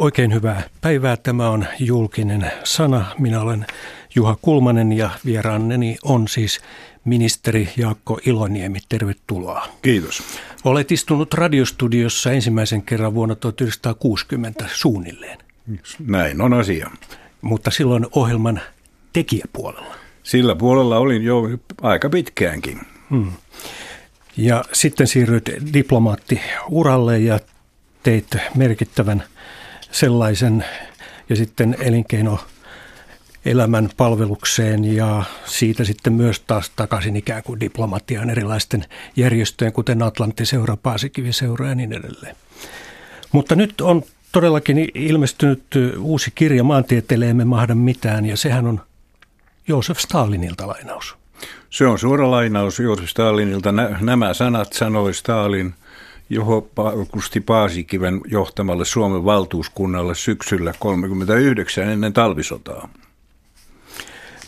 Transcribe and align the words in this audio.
Oikein 0.00 0.34
hyvää 0.34 0.62
päivää. 0.80 1.16
Tämä 1.16 1.50
on 1.50 1.66
julkinen 1.78 2.52
sana. 2.64 3.06
Minä 3.18 3.40
olen 3.40 3.66
Juha 4.14 4.36
Kulmanen 4.42 4.92
ja 4.92 5.10
vieraanneni 5.24 5.96
on 6.04 6.28
siis 6.28 6.60
ministeri 7.04 7.68
Jaakko 7.76 8.20
Iloniemi. 8.26 8.78
Tervetuloa. 8.88 9.66
Kiitos. 9.82 10.22
Olet 10.64 10.92
istunut 10.92 11.34
radiostudiossa 11.34 12.32
ensimmäisen 12.32 12.82
kerran 12.82 13.14
vuonna 13.14 13.34
1960 13.34 14.64
suunnilleen. 14.72 15.38
Näin 16.06 16.40
on 16.40 16.52
asia. 16.52 16.90
Mutta 17.40 17.70
silloin 17.70 18.06
ohjelman 18.14 18.60
tekijäpuolella. 19.12 19.94
Sillä 20.22 20.54
puolella 20.54 20.98
olin 20.98 21.22
jo 21.22 21.42
aika 21.82 22.10
pitkäänkin. 22.10 22.80
Hmm. 23.10 23.32
Ja 24.36 24.64
sitten 24.72 25.06
siirryit 25.06 25.50
diplomaattiuralle 25.74 27.18
ja 27.18 27.40
teit 28.02 28.36
merkittävän 28.54 29.24
sellaisen 29.92 30.64
ja 31.28 31.36
sitten 31.36 31.76
elinkeino 31.80 32.38
elämän 33.44 33.90
palvelukseen 33.96 34.84
ja 34.84 35.22
siitä 35.44 35.84
sitten 35.84 36.12
myös 36.12 36.40
taas 36.40 36.70
takaisin 36.76 37.16
ikään 37.16 37.42
kuin 37.42 37.60
diplomatiaan 37.60 38.30
erilaisten 38.30 38.84
järjestöjen, 39.16 39.72
kuten 39.72 40.02
Atlantti-seura, 40.02 40.76
Paasikivi-seura 40.76 41.68
ja 41.68 41.74
niin 41.74 41.92
edelleen. 41.92 42.36
Mutta 43.32 43.54
nyt 43.56 43.80
on 43.80 44.02
todellakin 44.32 44.88
ilmestynyt 44.94 45.62
uusi 45.98 46.32
kirja 46.34 46.64
Maantieteelle 46.64 47.30
emme 47.30 47.44
mahda 47.44 47.74
mitään 47.74 48.26
ja 48.26 48.36
sehän 48.36 48.66
on 48.66 48.80
Joosef 49.68 49.98
Stalinilta 49.98 50.66
lainaus. 50.66 51.16
Se 51.70 51.86
on 51.86 51.98
suora 51.98 52.30
lainaus 52.30 52.78
Joosef 52.78 53.08
Stalinilta. 53.08 53.72
Nämä 54.00 54.34
sanat 54.34 54.72
sanoi 54.72 55.14
Stalin 55.14 55.74
Juho 56.30 56.68
Kusti 57.10 57.40
Paasikiven 57.40 58.20
johtamalle 58.30 58.84
Suomen 58.84 59.24
valtuuskunnalle 59.24 60.14
syksyllä 60.14 60.72
1939 60.72 61.88
ennen 61.88 62.12
talvisotaa. 62.12 62.88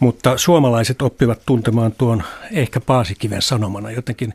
Mutta 0.00 0.38
suomalaiset 0.38 1.02
oppivat 1.02 1.42
tuntemaan 1.46 1.92
tuon 1.92 2.22
ehkä 2.50 2.80
Paasikiven 2.80 3.42
sanomana 3.42 3.90
jotenkin 3.90 4.34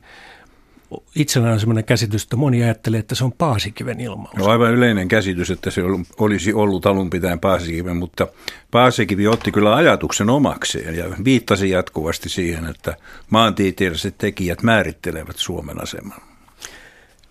itsellään 1.16 1.54
on 1.54 1.60
sellainen 1.60 1.84
käsitys, 1.84 2.24
että 2.24 2.36
moni 2.36 2.64
ajattelee, 2.64 3.00
että 3.00 3.16
se 3.16 3.24
on 3.24 3.32
Paasikiven 3.32 4.02
ilmaus. 4.02 4.36
No 4.36 4.46
aivan 4.46 4.72
yleinen 4.72 5.08
käsitys, 5.08 5.52
että 5.52 5.72
se 5.72 5.82
olisi 6.20 6.54
ollut 6.54 6.86
alun 6.86 7.10
pitäen 7.10 7.40
Paasikiven, 7.40 7.98
mutta 7.98 8.28
Paasikivi 8.72 9.28
otti 9.28 9.52
kyllä 9.52 9.76
ajatuksen 9.76 10.30
omakseen 10.30 10.96
ja 10.96 11.06
viittasi 11.24 11.70
jatkuvasti 11.70 12.30
siihen, 12.30 12.66
että 12.66 12.98
maantieteelliset 13.30 14.18
tekijät 14.18 14.64
määrittelevät 14.64 15.38
Suomen 15.38 15.84
aseman. 15.84 16.37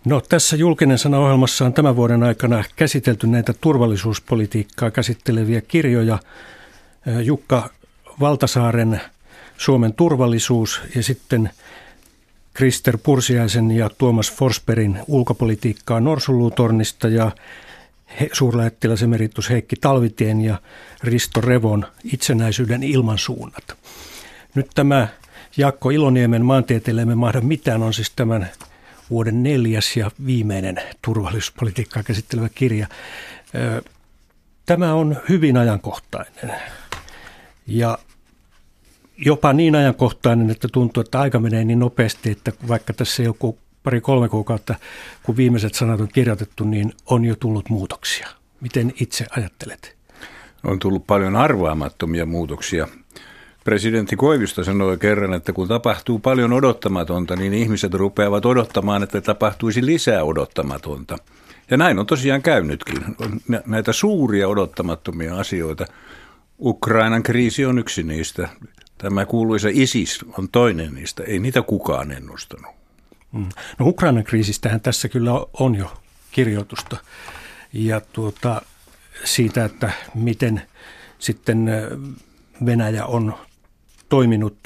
No 0.07 0.21
tässä 0.21 0.57
julkinen 0.57 0.99
sana-ohjelmassa 0.99 1.65
on 1.65 1.73
tämän 1.73 1.97
vuoden 1.97 2.23
aikana 2.23 2.65
käsitelty 2.77 3.27
näitä 3.27 3.55
turvallisuuspolitiikkaa 3.61 4.91
käsitteleviä 4.91 5.61
kirjoja. 5.61 6.19
Jukka 7.23 7.71
Valtasaaren 8.21 9.01
Suomen 9.59 9.95
turvallisuus 9.95 10.81
ja 10.95 11.03
sitten 11.03 11.51
Krister 12.55 12.99
Pursiaisen 13.03 13.71
ja 13.71 13.91
Tuomas 13.99 14.33
Forsbergin 14.33 14.99
ulkopolitiikkaa 15.07 16.01
Norsuluutornista 16.01 17.09
ja 17.09 17.31
suurlähettiläs 18.33 19.03
emeritus 19.03 19.51
Heikki 19.51 19.77
Talvitien 19.77 20.41
ja 20.41 20.61
Risto 21.05 21.41
Revon 21.41 21.87
itsenäisyyden 22.05 22.83
ilmansuunnat. 22.83 23.77
Nyt 24.55 24.67
tämä 24.75 25.09
Jakko 25.57 25.91
Iloniemen 25.91 26.45
maantieteellemme 26.45 27.15
mahda 27.15 27.41
mitään 27.41 27.83
on 27.83 27.95
siis 27.95 28.13
tämän 28.17 28.51
vuoden 29.11 29.43
neljäs 29.43 29.97
ja 29.97 30.11
viimeinen 30.27 30.77
turvallisuuspolitiikkaa 31.03 32.03
käsittelevä 32.03 32.49
kirja. 32.49 32.87
Tämä 34.67 34.95
on 34.95 35.17
hyvin 35.29 35.57
ajankohtainen 35.57 36.53
ja 37.67 37.99
jopa 39.19 39.53
niin 39.53 39.75
ajankohtainen, 39.77 40.51
että 40.51 40.69
tuntuu, 40.73 41.01
että 41.01 41.21
aika 41.21 41.41
menee 41.41 41.65
niin 41.65 41.79
nopeasti, 41.79 42.31
että 42.31 42.53
vaikka 42.69 42.93
tässä 42.93 43.23
joku 43.23 43.59
pari-kolme 43.83 44.29
kuukautta, 44.29 44.75
kun 45.23 45.37
viimeiset 45.37 45.75
sanat 45.75 46.01
on 46.01 46.09
kirjoitettu, 46.09 46.65
niin 46.65 46.93
on 47.07 47.25
jo 47.25 47.37
tullut 47.37 47.69
muutoksia. 47.69 48.29
Miten 48.61 48.93
itse 49.01 49.27
ajattelet? 49.31 49.97
On 50.65 50.79
tullut 50.79 51.07
paljon 51.07 51.37
arvaamattomia 51.37 52.27
muutoksia. 52.27 52.89
Presidentti 53.67 54.17
Koivisto 54.17 54.65
sanoi 54.65 54.99
kerran, 54.99 55.35
että 55.35 55.53
kun 55.53 55.69
tapahtuu 55.69 56.19
paljon 56.19 56.53
odottamatonta, 56.53 57.37
niin 57.37 57.55
ihmiset 57.55 57.95
rupeavat 57.95 58.47
odottamaan, 58.47 59.03
että 59.03 59.21
tapahtuisi 59.21 59.87
lisää 59.87 60.25
odottamatonta. 60.25 61.19
Ja 61.71 61.77
näin 61.77 61.99
on 61.99 62.07
tosiaan 62.07 62.43
käynytkin. 62.43 63.05
Näitä 63.67 63.93
suuria 63.93 64.49
odottamattomia 64.49 65.37
asioita. 65.37 65.87
Ukrainan 66.61 67.23
kriisi 67.23 67.65
on 67.67 67.79
yksi 67.79 68.03
niistä. 68.03 68.49
Tämä 68.99 69.27
kuuluisa 69.27 69.69
ISIS 69.73 70.25
on 70.39 70.49
toinen 70.49 70.95
niistä. 70.95 71.23
Ei 71.23 71.39
niitä 71.39 71.63
kukaan 71.63 72.11
ennustanut. 72.11 72.75
Mm. 73.33 73.49
No 73.79 73.87
Ukrainan 73.87 74.25
kriisistähän 74.25 74.81
tässä 74.81 75.09
kyllä 75.09 75.33
on 75.53 75.75
jo 75.75 75.93
kirjoitusta. 76.33 76.97
Ja 77.73 78.01
tuota, 78.01 78.63
siitä, 79.25 79.65
että 79.65 79.91
miten 80.15 80.63
sitten 81.19 81.71
Venäjä 82.67 83.07
on 83.07 83.35
toiminut 84.09 84.59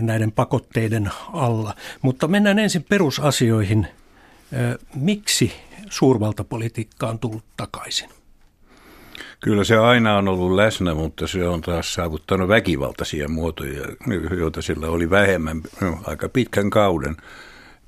näiden 0.00 0.32
pakotteiden 0.32 1.10
alla. 1.32 1.74
Mutta 2.02 2.28
mennään 2.28 2.58
ensin 2.58 2.86
perusasioihin. 2.88 3.86
Miksi 4.94 5.52
suurvaltapolitiikka 5.90 7.08
on 7.08 7.18
tullut 7.18 7.44
takaisin? 7.56 8.08
Kyllä 9.40 9.64
se 9.64 9.76
aina 9.76 10.16
on 10.16 10.28
ollut 10.28 10.56
läsnä, 10.56 10.94
mutta 10.94 11.26
se 11.26 11.48
on 11.48 11.60
taas 11.60 11.94
saavuttanut 11.94 12.48
väkivaltaisia 12.48 13.28
muotoja, 13.28 13.84
joita 14.38 14.62
sillä 14.62 14.86
oli 14.86 15.10
vähemmän 15.10 15.62
aika 16.06 16.28
pitkän 16.28 16.70
kauden. 16.70 17.16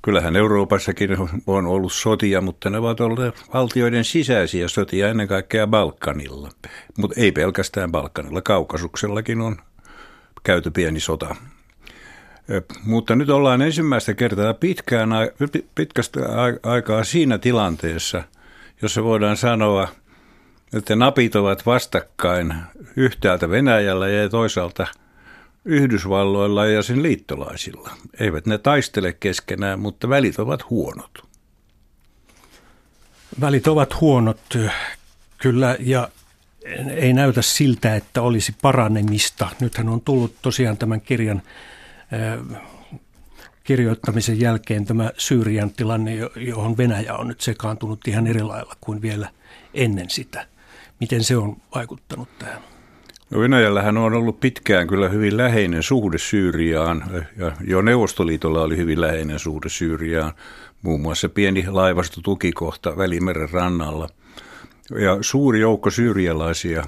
Kyllähän 0.01 0.35
Euroopassakin 0.35 1.09
on 1.47 1.65
ollut 1.65 1.93
sotia, 1.93 2.41
mutta 2.41 2.69
ne 2.69 2.77
ovat 2.77 2.99
olleet 2.99 3.35
valtioiden 3.53 4.05
sisäisiä 4.05 4.67
sotia 4.67 5.09
ennen 5.09 5.27
kaikkea 5.27 5.67
Balkanilla. 5.67 6.49
Mutta 6.97 7.21
ei 7.21 7.31
pelkästään 7.31 7.91
Balkanilla, 7.91 8.41
Kaukasuksellakin 8.41 9.41
on 9.41 9.57
käyty 10.43 10.71
pieni 10.71 10.99
sota. 10.99 11.35
Mutta 12.83 13.15
nyt 13.15 13.29
ollaan 13.29 13.61
ensimmäistä 13.61 14.13
kertaa 14.13 14.53
pitkään, 14.53 15.09
pitkästä 15.75 16.19
aikaa 16.63 17.03
siinä 17.03 17.37
tilanteessa, 17.37 18.23
jossa 18.81 19.03
voidaan 19.03 19.37
sanoa, 19.37 19.87
että 20.73 20.95
napit 20.95 21.35
ovat 21.35 21.65
vastakkain 21.65 22.55
yhtäältä 22.95 23.49
Venäjällä 23.49 24.09
ja 24.09 24.29
toisaalta 24.29 24.87
Yhdysvalloilla 25.65 26.65
ja 26.65 26.83
sen 26.83 27.03
liittolaisilla. 27.03 27.89
Eivät 28.19 28.45
ne 28.45 28.57
taistele 28.57 29.13
keskenään, 29.13 29.79
mutta 29.79 30.09
välit 30.09 30.39
ovat 30.39 30.69
huonot. 30.69 31.11
Välit 33.41 33.67
ovat 33.67 34.01
huonot, 34.01 34.57
kyllä, 35.37 35.75
ja 35.79 36.09
ei 36.95 37.13
näytä 37.13 37.41
siltä, 37.41 37.95
että 37.95 38.21
olisi 38.21 38.55
paranemista. 38.61 39.47
Nythän 39.59 39.89
on 39.89 40.01
tullut 40.01 40.35
tosiaan 40.41 40.77
tämän 40.77 41.01
kirjan 41.01 41.41
kirjoittamisen 43.63 44.39
jälkeen 44.39 44.85
tämä 44.85 45.11
Syyrian 45.17 45.71
tilanne, 45.71 46.15
johon 46.35 46.77
Venäjä 46.77 47.15
on 47.15 47.27
nyt 47.27 47.41
sekaantunut 47.41 48.07
ihan 48.07 48.27
eri 48.27 48.43
lailla 48.43 48.75
kuin 48.81 49.01
vielä 49.01 49.29
ennen 49.73 50.09
sitä. 50.09 50.47
Miten 50.99 51.23
se 51.23 51.37
on 51.37 51.57
vaikuttanut 51.75 52.29
tähän? 52.39 52.61
No 53.29 53.39
Venäjällähän 53.39 53.97
on 53.97 54.13
ollut 54.13 54.39
pitkään 54.39 54.87
kyllä 54.87 55.09
hyvin 55.09 55.37
läheinen 55.37 55.83
suhde 55.83 56.17
Syyriaan 56.17 57.03
ja 57.37 57.51
jo 57.67 57.81
Neuvostoliitolla 57.81 58.61
oli 58.61 58.77
hyvin 58.77 59.01
läheinen 59.01 59.39
suhde 59.39 59.69
Syyriaan, 59.69 60.33
muun 60.81 61.01
muassa 61.01 61.29
pieni 61.29 61.65
laivastotukikohta 61.67 62.97
Välimeren 62.97 63.49
rannalla– 63.49 64.09
ja 64.89 65.17
suuri 65.21 65.59
joukko 65.59 65.89
syyrialaisia 65.89 66.83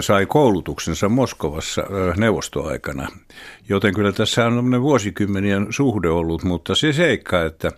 sai 0.00 0.26
koulutuksensa 0.26 1.08
Moskovassa 1.08 1.82
neuvostoaikana. 2.16 3.08
Joten 3.68 3.94
kyllä 3.94 4.12
tässä 4.12 4.46
on 4.46 4.82
vuosikymmenien 4.82 5.66
suhde 5.70 6.08
ollut, 6.08 6.44
mutta 6.44 6.74
se 6.74 6.92
seikka, 6.92 7.44
että 7.44 7.72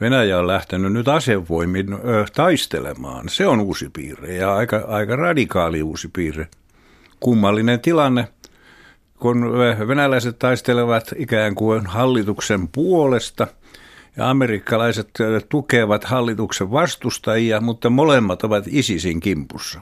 Venäjä 0.00 0.38
on 0.38 0.46
lähtenyt 0.46 0.92
nyt 0.92 1.08
asevoimin 1.08 1.86
taistelemaan, 2.34 3.28
se 3.28 3.46
on 3.46 3.60
uusi 3.60 3.90
piirre 3.92 4.34
ja 4.34 4.56
aika, 4.56 4.84
aika 4.88 5.16
radikaali 5.16 5.82
uusi 5.82 6.08
piirre. 6.12 6.48
Kummallinen 7.20 7.80
tilanne, 7.80 8.28
kun 9.18 9.52
venäläiset 9.88 10.38
taistelevat 10.38 11.10
ikään 11.16 11.54
kuin 11.54 11.86
hallituksen 11.86 12.68
puolesta– 12.68 13.46
ja 14.16 14.30
amerikkalaiset 14.30 15.10
tukevat 15.48 16.04
hallituksen 16.04 16.70
vastustajia, 16.70 17.60
mutta 17.60 17.90
molemmat 17.90 18.44
ovat 18.44 18.64
ISISin 18.68 19.20
kimpussa. 19.20 19.80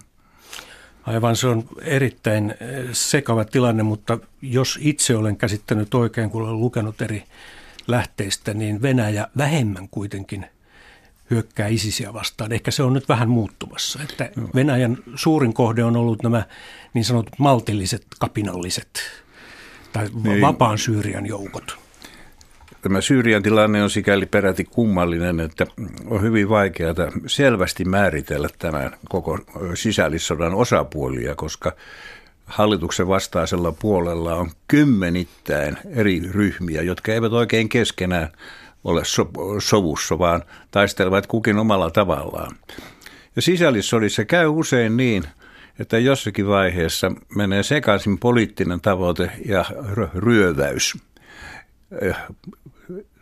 Aivan, 1.07 1.37
se 1.37 1.47
on 1.47 1.65
erittäin 1.83 2.55
sekava 2.93 3.45
tilanne, 3.45 3.83
mutta 3.83 4.19
jos 4.43 4.79
itse 4.81 5.17
olen 5.17 5.37
käsittänyt 5.37 5.95
oikein, 5.95 6.31
kun 6.31 6.43
olen 6.43 6.61
lukenut 6.61 7.03
eri 7.03 7.25
lähteistä, 7.87 8.55
niin 8.55 8.83
Venäjä 8.83 9.29
vähemmän 9.37 9.89
kuitenkin 9.91 10.47
hyökkää 11.31 11.67
ISISiä 11.67 12.13
vastaan. 12.15 12.53
Ehkä 12.53 12.71
se 12.71 12.83
on 12.83 12.93
nyt 12.93 13.09
vähän 13.09 13.29
muuttumassa. 13.29 13.99
Että 14.03 14.31
Venäjän 14.55 14.99
suurin 15.15 15.55
kohde 15.55 15.85
on 15.85 15.97
ollut 15.97 16.23
nämä 16.23 16.43
niin 16.95 17.05
sanotut 17.05 17.39
maltilliset, 17.39 18.07
kapinalliset 18.19 18.89
tai 19.93 20.09
niin. 20.23 20.41
vapaan 20.41 20.79
Syyrian 20.79 21.27
joukot. 21.27 21.88
Tämä 22.83 23.01
Syyrian 23.01 23.43
tilanne 23.43 23.83
on 23.83 23.91
sikäli 23.91 24.27
peräti 24.27 24.65
kummallinen, 24.65 25.41
että 25.41 25.67
on 26.07 26.23
hyvin 26.23 26.49
vaikeaa 26.49 26.95
selvästi 27.27 27.85
määritellä 27.85 28.49
tämän 28.59 28.97
koko 29.09 29.39
sisällissodan 29.75 30.55
osapuolia, 30.55 31.35
koska 31.35 31.73
hallituksen 32.47 33.09
vastaisella 33.09 33.73
puolella 33.73 34.35
on 34.35 34.51
kymmenittäin 34.69 35.77
eri 35.95 36.23
ryhmiä, 36.31 36.83
jotka 36.83 37.13
eivät 37.13 37.33
oikein 37.33 37.69
keskenään 37.69 38.29
ole 38.85 39.05
so- 39.05 39.31
sovussa, 39.59 40.19
vaan 40.19 40.43
taistelevat 40.71 41.27
kukin 41.27 41.59
omalla 41.59 41.91
tavallaan. 41.91 42.57
Ja 43.37 43.43
sisällissodissa 43.43 44.25
käy 44.25 44.47
usein 44.47 44.97
niin, 44.97 45.25
että 45.79 45.99
jossakin 45.99 46.47
vaiheessa 46.47 47.13
menee 47.37 47.63
sekaisin 47.63 48.19
poliittinen 48.19 48.81
tavoite 48.81 49.31
ja 49.47 49.65
ryöväys. 50.15 50.97
Eh, 52.03 52.17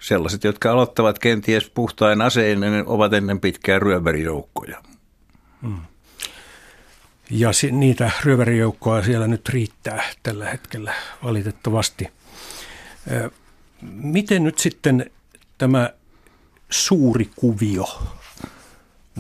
sellaiset, 0.01 0.45
jotka 0.45 0.73
aloittavat 0.73 1.19
kenties 1.19 1.71
puhtain 1.71 2.21
aseen, 2.21 2.59
ovat 2.87 3.13
ennen 3.13 3.41
pitkää 3.41 3.79
ryövärijoukkoja. 3.79 4.83
Hmm. 5.63 5.81
Ja 7.31 7.51
niitä 7.71 8.11
ryövärijoukkoja 8.25 9.03
siellä 9.03 9.27
nyt 9.27 9.49
riittää 9.49 10.03
tällä 10.23 10.51
hetkellä 10.51 10.95
valitettavasti. 11.25 12.09
Miten 13.83 14.45
nyt 14.45 14.59
sitten 14.59 15.11
tämä 15.59 15.91
suuri 16.71 17.31
kuvio 17.37 18.03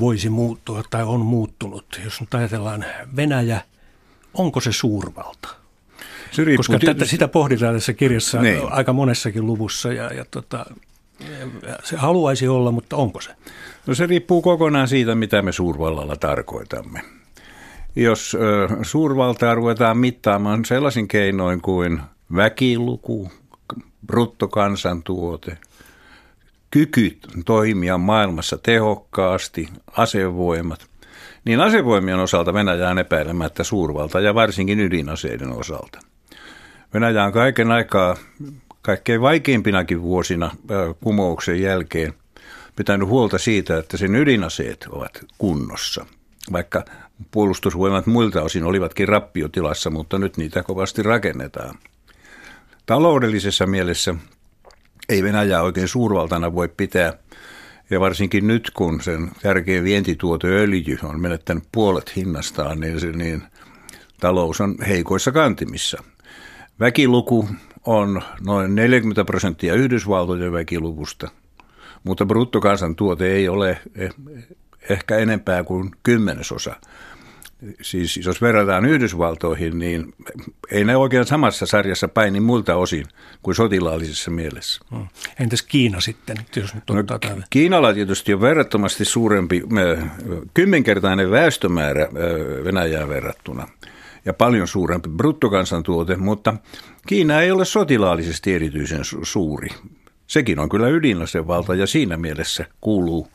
voisi 0.00 0.28
muuttua 0.28 0.82
tai 0.90 1.02
on 1.02 1.20
muuttunut, 1.20 2.00
jos 2.04 2.20
nyt 2.20 2.34
ajatellaan 2.34 2.84
Venäjä, 3.16 3.60
onko 4.34 4.60
se 4.60 4.72
suurvalta? 4.72 5.65
Se 6.36 6.56
Koska 6.56 6.78
tätä, 6.78 7.04
sitä 7.04 7.28
pohditaan 7.28 7.74
tässä 7.74 7.92
kirjassa 7.92 8.42
niin. 8.42 8.72
aika 8.72 8.92
monessakin 8.92 9.46
luvussa 9.46 9.92
ja, 9.92 10.14
ja 10.14 10.24
tota, 10.30 10.66
se 11.84 11.96
haluaisi 11.96 12.48
olla, 12.48 12.72
mutta 12.72 12.96
onko 12.96 13.20
se? 13.20 13.30
No 13.86 13.94
se 13.94 14.06
riippuu 14.06 14.42
kokonaan 14.42 14.88
siitä, 14.88 15.14
mitä 15.14 15.42
me 15.42 15.52
suurvallalla 15.52 16.16
tarkoitamme. 16.16 17.00
Jos 17.96 18.34
ö, 18.34 18.68
suurvaltaa 18.82 19.54
ruvetaan 19.54 19.98
mittaamaan 19.98 20.64
sellaisin 20.64 21.08
keinoin 21.08 21.60
kuin 21.60 22.00
väkiluku, 22.36 23.30
bruttokansantuote, 24.06 25.58
kyky 26.70 27.18
toimia 27.44 27.98
maailmassa 27.98 28.58
tehokkaasti, 28.58 29.68
asevoimat, 29.92 30.86
niin 31.44 31.60
asevoimien 31.60 32.18
osalta 32.18 32.54
Venäjä 32.54 32.88
on 32.88 32.98
epäilemättä 32.98 33.64
suurvalta 33.64 34.20
ja 34.20 34.34
varsinkin 34.34 34.80
ydinaseiden 34.80 35.52
osalta. 35.52 35.98
Venäjä 36.96 37.24
on 37.24 37.32
kaiken 37.32 37.70
aikaa 37.70 38.16
kaikkein 38.82 39.20
vaikeimpinakin 39.20 40.02
vuosina 40.02 40.50
kumouksen 41.00 41.60
jälkeen 41.60 42.14
pitänyt 42.76 43.08
huolta 43.08 43.38
siitä, 43.38 43.78
että 43.78 43.96
sen 43.96 44.14
ydinaseet 44.14 44.86
ovat 44.90 45.24
kunnossa. 45.38 46.06
Vaikka 46.52 46.84
puolustusvoimat 47.30 48.06
muilta 48.06 48.42
osin 48.42 48.64
olivatkin 48.64 49.08
rappiotilassa, 49.08 49.90
mutta 49.90 50.18
nyt 50.18 50.36
niitä 50.36 50.62
kovasti 50.62 51.02
rakennetaan. 51.02 51.78
Taloudellisessa 52.86 53.66
mielessä 53.66 54.14
ei 55.08 55.22
Venäjää 55.22 55.62
oikein 55.62 55.88
suurvaltana 55.88 56.54
voi 56.54 56.68
pitää, 56.76 57.12
ja 57.90 58.00
varsinkin 58.00 58.46
nyt 58.46 58.70
kun 58.70 59.00
sen 59.00 59.30
tärkein 59.42 59.84
vientituote 59.84 60.48
öljy 60.48 60.98
on 61.02 61.20
menettänyt 61.20 61.64
puolet 61.72 62.16
hinnastaan, 62.16 62.80
niin, 62.80 63.00
se, 63.00 63.12
niin 63.12 63.42
talous 64.20 64.60
on 64.60 64.74
heikoissa 64.88 65.32
kantimissa. 65.32 66.02
Väkiluku 66.80 67.48
on 67.84 68.22
noin 68.46 68.74
40 68.74 69.24
prosenttia 69.24 69.74
Yhdysvaltojen 69.74 70.52
väkiluvusta, 70.52 71.28
mutta 72.04 72.26
bruttokansantuote 72.26 73.32
ei 73.32 73.48
ole 73.48 73.80
eh, 73.94 74.14
ehkä 74.90 75.16
enempää 75.16 75.64
kuin 75.64 75.90
kymmenesosa 76.02 76.76
siis 77.82 78.16
jos 78.16 78.42
verrataan 78.42 78.84
Yhdysvaltoihin, 78.84 79.78
niin 79.78 80.14
ei 80.70 80.84
ne 80.84 80.96
oikein 80.96 81.26
samassa 81.26 81.66
sarjassa 81.66 82.08
paini 82.08 82.40
muilta 82.40 82.76
osin 82.76 83.06
kuin 83.42 83.54
sotilaallisessa 83.54 84.30
mielessä. 84.30 84.80
Hmm. 84.90 85.06
Entäs 85.40 85.62
Kiina 85.62 86.00
sitten, 86.00 86.36
jos 86.56 86.74
nyt 86.74 86.84
no, 86.90 86.96
Kiinalla 87.50 87.94
tietysti 87.94 88.34
on 88.34 88.40
verrattomasti 88.40 89.04
suurempi, 89.04 89.62
kymmenkertainen 90.54 91.30
väestömäärä 91.30 92.08
Venäjään 92.64 93.08
verrattuna 93.08 93.68
ja 94.26 94.34
paljon 94.34 94.68
suurempi 94.68 95.08
bruttokansantuote, 95.08 96.16
mutta 96.16 96.54
Kiina 97.06 97.40
ei 97.40 97.50
ole 97.50 97.64
sotilaallisesti 97.64 98.54
erityisen 98.54 99.00
suuri. 99.22 99.68
Sekin 100.26 100.58
on 100.58 100.68
kyllä 100.68 100.88
ydinasevalta 100.88 101.74
ja 101.74 101.86
siinä 101.86 102.16
mielessä 102.16 102.64
kuuluu 102.80 103.28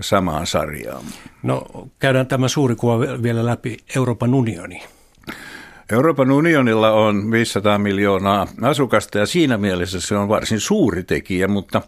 samaan 0.00 0.46
sarjaan. 0.46 1.04
No 1.42 1.66
käydään 1.98 2.26
tämä 2.26 2.48
suuri 2.48 2.74
kuva 2.74 2.98
vielä 3.00 3.46
läpi. 3.46 3.76
Euroopan 3.96 4.34
unioni. 4.34 4.82
Euroopan 5.92 6.30
unionilla 6.30 6.90
on 6.90 7.30
500 7.30 7.78
miljoonaa 7.78 8.46
asukasta 8.62 9.18
ja 9.18 9.26
siinä 9.26 9.58
mielessä 9.58 10.00
se 10.00 10.16
on 10.16 10.28
varsin 10.28 10.60
suuri 10.60 11.02
tekijä, 11.02 11.48
mutta 11.48 11.82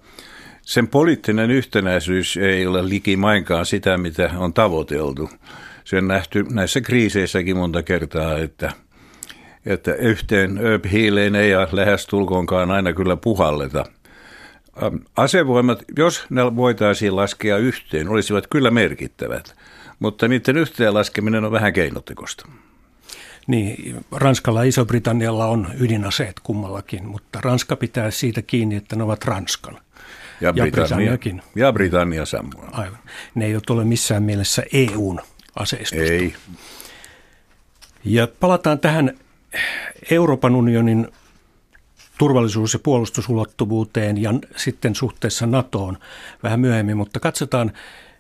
sen 0.63 0.89
poliittinen 0.89 1.51
yhtenäisyys 1.51 2.37
ei 2.37 2.67
ole 2.67 2.89
likimainkaan 2.89 3.67
sitä, 3.67 3.99
mitä 3.99 4.31
on 4.37 4.53
tavoiteltu. 4.53 5.31
Se 5.89 5.97
on 5.97 6.09
nähty 6.09 6.45
näissä 6.51 6.81
kriiseissäkin 6.81 7.57
monta 7.57 7.83
kertaa, 7.83 8.39
että, 8.39 8.73
että 9.67 9.95
yhteen 9.95 10.61
hiileen 10.93 11.35
ei 11.35 11.53
lähestulkoonkaan 11.73 12.71
aina 12.71 12.93
kyllä 12.93 13.17
puhalleta– 13.17 13.85
Asevoimat, 15.17 15.85
jos 15.97 16.27
ne 16.31 16.57
voitaisiin 16.57 17.17
laskea 17.17 17.57
yhteen, 17.57 18.09
olisivat 18.09 18.47
kyllä 18.47 18.71
merkittävät, 18.71 19.57
mutta 19.99 20.29
niiden 20.29 20.57
yhteenlaskeminen 20.57 21.45
on 21.45 21.53
vähän 21.53 21.73
keinotekosta. 21.73 22.49
Niin, 23.47 24.05
Ranskalla 24.13 24.65
ja 24.65 24.69
Iso-Britannialla 24.69 25.47
on 25.47 25.69
ydinaseet 25.81 26.41
kummallakin, 26.43 27.07
mutta 27.07 27.41
Ranska 27.43 27.77
pitää 27.77 28.11
siitä 28.11 28.43
kiinni, 28.43 28.77
että 28.77 28.97
ne 28.97 29.03
ovat 29.03 29.25
Ranskan. 29.25 29.79
Ja, 30.41 30.53
ja 30.57 30.67
Britanniakin. 30.71 31.43
Ja 31.57 31.73
Britannia 31.73 32.27
samoin. 32.27 32.75
Aivan. 32.75 32.99
Ne 33.35 33.47
ei 33.47 33.57
ole 33.71 33.85
missään 33.85 34.23
mielessä 34.23 34.63
EUn 34.73 35.21
aseistusta. 35.59 36.05
Ei. 36.05 36.35
Ja 38.05 38.29
palataan 38.41 38.79
tähän 38.79 39.19
Euroopan 40.11 40.55
unionin 40.55 41.09
turvallisuus- 42.19 42.73
ja 42.73 42.79
puolustusulottuvuuteen 42.79 44.23
ja 44.23 44.35
sitten 44.57 44.95
suhteessa 44.95 45.47
NATOon 45.47 45.99
vähän 46.43 46.61
myöhemmin, 46.61 46.97
mutta 46.97 47.21
katsotaan 47.21 47.73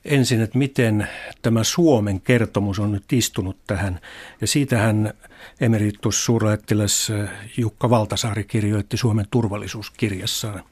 ensin, 0.05 0.41
että 0.41 0.59
miten 0.59 1.09
tämä 1.43 1.65
Suomen 1.65 2.21
kertomus 2.21 2.79
on 2.79 2.93
nyt 2.93 3.13
istunut 3.13 3.57
tähän. 3.67 4.01
Ja 4.41 4.47
siitähän 4.47 5.15
emeritus 5.61 6.25
suurlähettiläs 6.25 7.13
Jukka 7.57 7.91
Valtasaari 7.91 8.45
kirjoitti 8.45 8.97
Suomen 8.97 9.27
turvallisuuskirjassaan. 9.31 10.63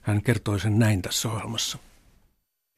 Hän 0.00 0.22
kertoi 0.22 0.60
sen 0.60 0.78
näin 0.78 1.02
tässä 1.02 1.28
ohjelmassa. 1.28 1.78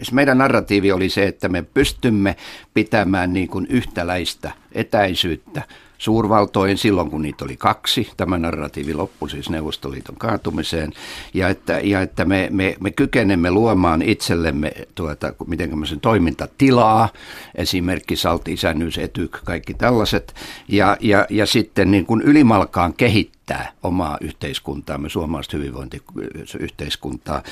Jos 0.00 0.12
meidän 0.12 0.38
narratiivi 0.38 0.92
oli 0.92 1.08
se, 1.08 1.26
että 1.26 1.48
me 1.48 1.62
pystymme 1.62 2.36
pitämään 2.74 3.32
niin 3.32 3.48
kuin 3.48 3.66
yhtäläistä 3.70 4.50
etäisyyttä 4.72 5.62
suurvaltoihin 6.00 6.78
silloin, 6.78 7.10
kun 7.10 7.22
niitä 7.22 7.44
oli 7.44 7.56
kaksi. 7.56 8.10
Tämä 8.16 8.38
narratiivi 8.38 8.94
loppui 8.94 9.30
siis 9.30 9.50
Neuvostoliiton 9.50 10.16
kaatumiseen. 10.16 10.92
Ja 11.34 11.48
että, 11.48 11.80
ja 11.82 12.00
että 12.00 12.24
me, 12.24 12.48
me, 12.50 12.76
me 12.80 12.90
kykenemme 12.90 13.50
luomaan 13.50 14.02
itsellemme 14.02 14.72
tuota, 14.94 15.34
miten 15.46 15.86
sen 15.86 16.00
toimintatilaa, 16.00 17.08
esimerkki 17.54 18.16
salt, 18.16 18.48
isännyys, 18.48 18.98
etyk, 18.98 19.38
kaikki 19.44 19.74
tällaiset. 19.74 20.34
Ja, 20.68 20.96
ja, 21.00 21.26
ja 21.30 21.46
sitten 21.46 21.90
niin 21.90 22.06
kuin 22.06 22.22
ylimalkaan 22.22 22.94
kehittää 22.94 23.39
omaa 23.82 24.18
yhteiskuntaamme, 24.20 25.08
suomalaista 25.08 25.56
hyvinvointiyhteiskuntaa, 25.56 27.42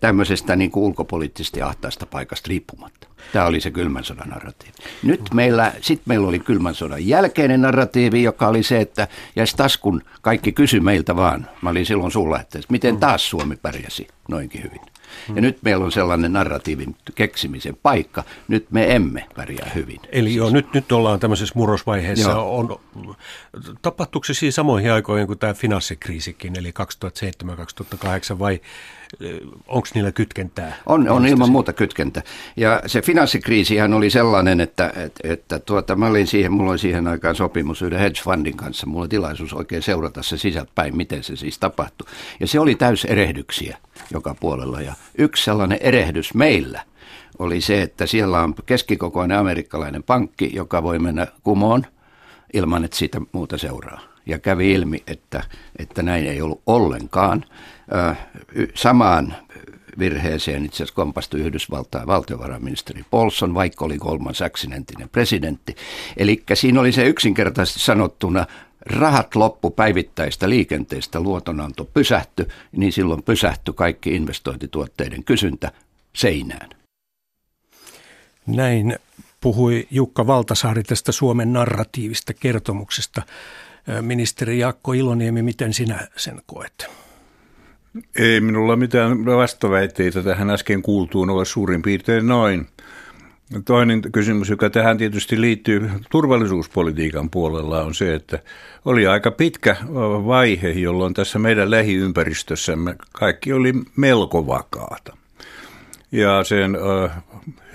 tämmöisestä 0.00 0.56
niin 0.56 0.70
kuin 0.70 0.84
ulkopoliittisesti 0.84 1.62
ahtaasta 1.62 2.06
paikasta 2.06 2.48
riippumatta. 2.48 3.08
Tämä 3.32 3.46
oli 3.46 3.60
se 3.60 3.70
kylmän 3.70 4.04
sodan 4.04 4.28
narratiivi. 4.28 4.74
Nyt 5.02 5.34
meillä, 5.34 5.72
sitten 5.80 6.04
meillä 6.06 6.28
oli 6.28 6.38
kylmän 6.38 6.74
sodan 6.74 7.06
jälkeinen 7.06 7.62
narratiivi, 7.62 8.22
joka 8.22 8.48
oli 8.48 8.62
se, 8.62 8.80
että 8.80 9.08
ja 9.36 9.44
taas 9.56 9.76
kun 9.76 10.02
kaikki 10.22 10.52
kysyi 10.52 10.80
meiltä 10.80 11.16
vaan, 11.16 11.48
mä 11.62 11.70
olin 11.70 11.86
silloin 11.86 12.12
sulla, 12.12 12.40
että 12.40 12.58
miten 12.68 12.96
taas 12.96 13.30
Suomi 13.30 13.56
pärjäsi 13.56 14.08
noinkin 14.28 14.62
hyvin. 14.62 14.80
Ja 15.34 15.40
nyt 15.40 15.58
meillä 15.62 15.84
on 15.84 15.92
sellainen 15.92 16.32
narratiivin 16.32 16.96
keksimisen 17.14 17.76
paikka. 17.82 18.24
Nyt 18.48 18.66
me 18.70 18.94
emme 18.94 19.26
pärjää 19.36 19.70
hyvin. 19.74 20.00
Eli 20.12 20.28
siis. 20.28 20.36
joo, 20.36 20.50
nyt, 20.50 20.74
nyt 20.74 20.92
ollaan 20.92 21.20
tämmöisessä 21.20 21.52
murrosvaiheessa. 21.56 22.36
On, 22.36 22.80
tapahtuuko 23.82 24.24
se 24.24 24.34
siinä 24.34 24.52
samoihin 24.52 24.92
aikoihin 24.92 25.26
kuin 25.26 25.38
tämä 25.38 25.54
finanssikriisikin, 25.54 26.58
eli 26.58 26.72
2007-2008, 28.34 28.38
vai 28.38 28.60
onko 29.68 29.88
niillä 29.94 30.12
kytkentää? 30.12 30.76
On, 30.86 31.08
on 31.08 31.26
ilman 31.26 31.50
muuta 31.50 31.72
kytkentä. 31.72 32.22
Ja 32.56 32.82
se 32.86 33.02
finanssikriisihän 33.02 33.94
oli 33.94 34.10
sellainen, 34.10 34.60
että, 34.60 34.92
että, 34.96 35.28
että 35.32 35.58
tuota, 35.58 35.96
mä 35.96 36.06
olin 36.06 36.26
siihen, 36.26 36.52
mulla 36.52 36.70
oli 36.70 36.78
siihen 36.78 37.08
aikaan 37.08 37.34
sopimus 37.34 37.82
yhden 37.82 37.98
hedge 37.98 38.20
fundin 38.22 38.56
kanssa. 38.56 38.86
Mulla 38.86 39.00
oli 39.00 39.08
tilaisuus 39.08 39.52
oikein 39.52 39.82
seurata 39.82 40.22
se 40.22 40.38
sisältäpäin, 40.38 40.96
miten 40.96 41.24
se 41.24 41.36
siis 41.36 41.58
tapahtui. 41.58 42.08
Ja 42.40 42.46
se 42.46 42.60
oli 42.60 42.74
täys 42.74 43.04
erehdyksiä 43.04 43.78
joka 44.12 44.34
puolella. 44.40 44.80
Ja 44.80 44.94
yksi 45.18 45.44
sellainen 45.44 45.78
erehdys 45.80 46.34
meillä 46.34 46.82
oli 47.38 47.60
se, 47.60 47.82
että 47.82 48.06
siellä 48.06 48.42
on 48.42 48.54
keskikokoinen 48.66 49.38
amerikkalainen 49.38 50.02
pankki, 50.02 50.50
joka 50.54 50.82
voi 50.82 50.98
mennä 50.98 51.26
kumoon 51.42 51.86
ilman, 52.54 52.84
että 52.84 52.96
siitä 52.96 53.20
muuta 53.32 53.58
seuraa. 53.58 54.13
Ja 54.26 54.38
kävi 54.38 54.72
ilmi, 54.72 55.02
että, 55.06 55.42
että 55.78 56.02
näin 56.02 56.26
ei 56.26 56.42
ollut 56.42 56.62
ollenkaan. 56.66 57.44
Samaan 58.74 59.34
virheeseen 59.98 60.64
itse 60.64 60.76
asiassa 60.76 60.94
kompastui 60.94 61.40
Yhdysvaltain 61.40 62.06
valtiovarainministeri 62.06 63.04
Paulson, 63.10 63.54
vaikka 63.54 63.84
oli 63.84 63.98
kolman 63.98 64.34
Saksin 64.34 64.72
entinen 64.72 65.08
presidentti. 65.08 65.76
Eli 66.16 66.42
siinä 66.54 66.80
oli 66.80 66.92
se 66.92 67.06
yksinkertaisesti 67.06 67.80
sanottuna 67.80 68.46
rahat 68.86 69.34
loppu 69.34 69.70
päivittäistä 69.70 70.48
liikenteestä, 70.48 71.20
luotonanto 71.20 71.84
pysähty, 71.84 72.48
niin 72.72 72.92
silloin 72.92 73.22
pysähtyi 73.22 73.74
kaikki 73.74 74.14
investointituotteiden 74.14 75.24
kysyntä 75.24 75.72
seinään. 76.12 76.70
Näin 78.46 78.98
puhui 79.40 79.86
Jukka 79.90 80.26
Valtasaari 80.26 80.82
tästä 80.82 81.12
Suomen 81.12 81.52
narratiivista 81.52 82.34
kertomuksesta. 82.34 83.22
Ministeri 84.00 84.58
Jaakko 84.58 84.92
Iloniemi, 84.92 85.42
miten 85.42 85.72
sinä 85.72 86.08
sen 86.16 86.40
koet? 86.46 86.86
Ei 88.18 88.40
minulla 88.40 88.76
mitään 88.76 89.24
vastaväitteitä 89.24 90.22
tähän 90.22 90.50
äsken 90.50 90.82
kuultuun 90.82 91.30
ole 91.30 91.44
suurin 91.44 91.82
piirtein 91.82 92.26
noin. 92.26 92.66
Toinen 93.64 94.02
kysymys, 94.12 94.48
joka 94.48 94.70
tähän 94.70 94.98
tietysti 94.98 95.40
liittyy 95.40 95.90
turvallisuuspolitiikan 96.10 97.30
puolella, 97.30 97.82
on 97.82 97.94
se, 97.94 98.14
että 98.14 98.38
oli 98.84 99.06
aika 99.06 99.30
pitkä 99.30 99.76
vaihe, 100.26 100.70
jolloin 100.70 101.14
tässä 101.14 101.38
meidän 101.38 101.70
lähiympäristössämme 101.70 102.96
kaikki 103.12 103.52
oli 103.52 103.72
melko 103.96 104.46
vakaata. 104.46 105.16
Ja 106.12 106.44
sen 106.44 106.76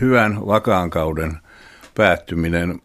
hyvän 0.02 0.48
vakaan 0.48 0.90
kauden 0.90 1.38
päättyminen 2.00 2.82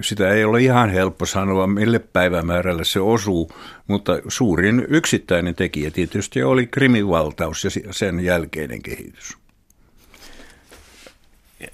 sitä 0.00 0.30
ei 0.30 0.44
ole 0.44 0.62
ihan 0.62 0.90
helppo 0.90 1.26
sanoa, 1.26 1.66
mille 1.66 1.98
päivämäärälle 1.98 2.84
se 2.84 3.00
osuu, 3.00 3.52
mutta 3.86 4.12
suurin 4.28 4.86
yksittäinen 4.88 5.54
tekijä 5.54 5.90
tietysti 5.90 6.42
oli 6.42 6.66
krimivaltaus 6.66 7.64
ja 7.64 7.70
sen 7.90 8.20
jälkeinen 8.20 8.82
kehitys. 8.82 9.36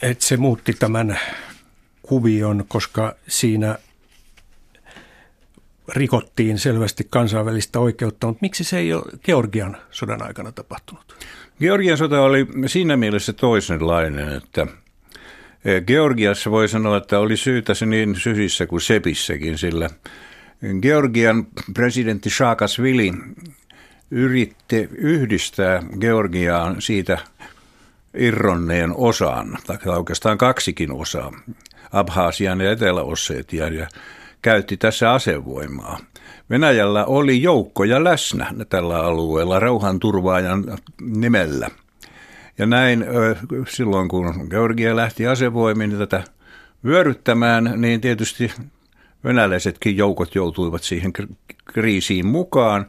Et 0.03 0.21
se 0.21 0.37
muutti 0.37 0.73
tämän 0.73 1.21
kuvion, 2.03 2.65
koska 2.69 3.15
siinä 3.29 3.79
rikottiin 5.89 6.59
selvästi 6.59 7.07
kansainvälistä 7.11 7.81
oikeutta, 7.81 8.27
mutta 8.27 8.43
miksi 8.43 8.65
se 8.65 8.79
ei 8.79 8.93
ole 8.93 9.05
Georgian 9.25 9.77
sodan 9.91 10.23
aikana 10.23 10.53
tapahtunut? 10.53 11.17
Georgian 11.61 11.99
sota 11.99 12.21
oli 12.21 12.47
siinä 12.67 12.97
mielessä 12.97 13.33
toisenlainen, 13.33 14.29
että– 14.29 14.67
Georgiassa 15.87 16.51
voi 16.51 16.69
sanoa, 16.69 16.97
että 16.97 17.19
oli 17.19 17.37
syytä 17.37 17.75
se 17.75 17.87
niin 17.87 18.17
syhissä 18.17 18.67
kuin 18.67 18.81
sepissäkin, 18.81 19.59
sillä 19.59 19.91
Georgian 20.83 21.47
presidentti 21.75 22.31
Saakasvili 22.31 23.13
yritti 24.11 24.89
yhdistää 24.93 25.83
Georgiaan 26.01 26.77
siitä 26.79 27.19
irronneen 28.15 28.93
osan, 28.97 29.59
tai 29.67 29.79
oikeastaan 29.87 30.39
kaksikin 30.39 30.93
osaa, 30.93 31.33
Abhaasian 31.93 32.61
ja 32.61 32.73
Etelä-Ossetian, 32.73 33.75
ja 33.75 33.87
käytti 34.43 34.77
tässä 34.77 35.13
asevoimaa. 35.13 35.99
Venäjällä 36.51 37.05
oli 37.05 37.43
joukkoja 37.43 38.05
läsnä 38.05 38.55
tällä 38.69 39.05
alueella 39.05 39.61
rauhanturvaajan 39.61 40.65
nimellä– 41.01 41.71
ja 42.59 42.67
näin 42.67 43.05
silloin, 43.69 44.09
kun 44.09 44.47
Georgia 44.51 44.97
lähti 44.97 45.27
asevoimiin 45.27 45.99
tätä 45.99 46.25
vyöryttämään, 46.85 47.75
niin 47.77 48.01
tietysti 48.01 48.53
venäläisetkin 49.25 49.97
joukot 49.97 50.35
joutuivat 50.35 50.83
siihen 50.83 51.13
kriisiin 51.65 52.27
mukaan. 52.27 52.87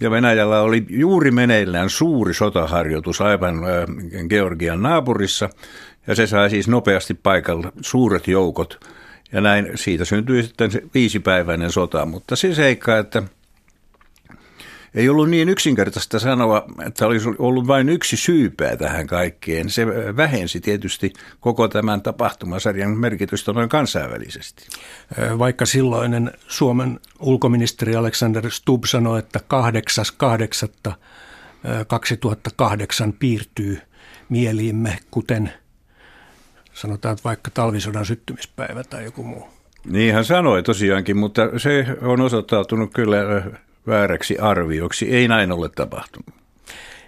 Ja 0.00 0.10
Venäjällä 0.10 0.60
oli 0.60 0.86
juuri 0.88 1.30
meneillään 1.30 1.90
suuri 1.90 2.34
sotaharjoitus 2.34 3.20
aivan 3.20 3.54
Georgian 4.28 4.82
naapurissa, 4.82 5.50
ja 6.06 6.14
se 6.14 6.26
sai 6.26 6.50
siis 6.50 6.68
nopeasti 6.68 7.14
paikalle 7.14 7.72
suuret 7.80 8.28
joukot. 8.28 8.86
Ja 9.32 9.40
näin 9.40 9.70
siitä 9.74 10.04
syntyi 10.04 10.42
sitten 10.42 10.70
se 10.70 10.82
viisipäiväinen 10.94 11.72
sota, 11.72 12.06
mutta 12.06 12.36
se 12.36 12.54
seikka, 12.54 12.98
että– 12.98 13.22
ei 14.94 15.08
ollut 15.08 15.30
niin 15.30 15.48
yksinkertaista 15.48 16.18
sanoa, 16.18 16.64
että 16.86 17.06
olisi 17.06 17.28
ollut 17.38 17.66
vain 17.66 17.88
yksi 17.88 18.16
syypää 18.16 18.76
tähän 18.76 19.06
kaikkeen. 19.06 19.70
Se 19.70 19.86
vähensi 20.16 20.60
tietysti 20.60 21.12
koko 21.40 21.68
tämän 21.68 22.02
tapahtumasarjan 22.02 22.98
merkitystä 22.98 23.52
noin 23.52 23.68
kansainvälisesti. 23.68 24.66
Vaikka 25.38 25.66
silloinen 25.66 26.32
Suomen 26.48 27.00
ulkoministeri 27.20 27.96
Alexander 27.96 28.50
Stubb 28.50 28.84
sanoi, 28.84 29.18
että 29.18 29.40
8.8.2008 33.06 33.12
piirtyy 33.18 33.80
mieliimme, 34.28 34.98
kuten 35.10 35.52
sanotaan 36.72 37.12
että 37.12 37.24
vaikka 37.24 37.50
talvisodan 37.50 38.06
syttymispäivä 38.06 38.84
tai 38.84 39.04
joku 39.04 39.22
muu. 39.22 39.48
Niin 39.84 40.14
hän 40.14 40.24
sanoi 40.24 40.62
tosiaankin, 40.62 41.16
mutta 41.16 41.58
se 41.58 41.86
on 42.02 42.20
osoittautunut 42.20 42.90
kyllä 42.94 43.16
vääräksi 43.86 44.38
arvioksi. 44.38 45.10
Ei 45.10 45.28
näin 45.28 45.52
ole 45.52 45.68
tapahtunut. 45.68 46.34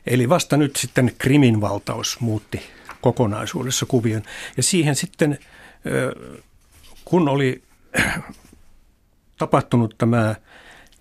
Eli 0.07 0.29
vasta 0.29 0.57
nyt 0.57 0.77
sitten 0.77 1.13
Krimin 1.19 1.61
valtaus 1.61 2.21
muutti 2.21 2.61
kokonaisuudessa 3.01 3.87
kuvion. 3.87 4.23
Ja 4.57 4.63
siihen 4.63 4.95
sitten, 4.95 5.39
kun 7.05 7.29
oli 7.29 7.63
tapahtunut 9.39 9.95
tämä 9.99 10.35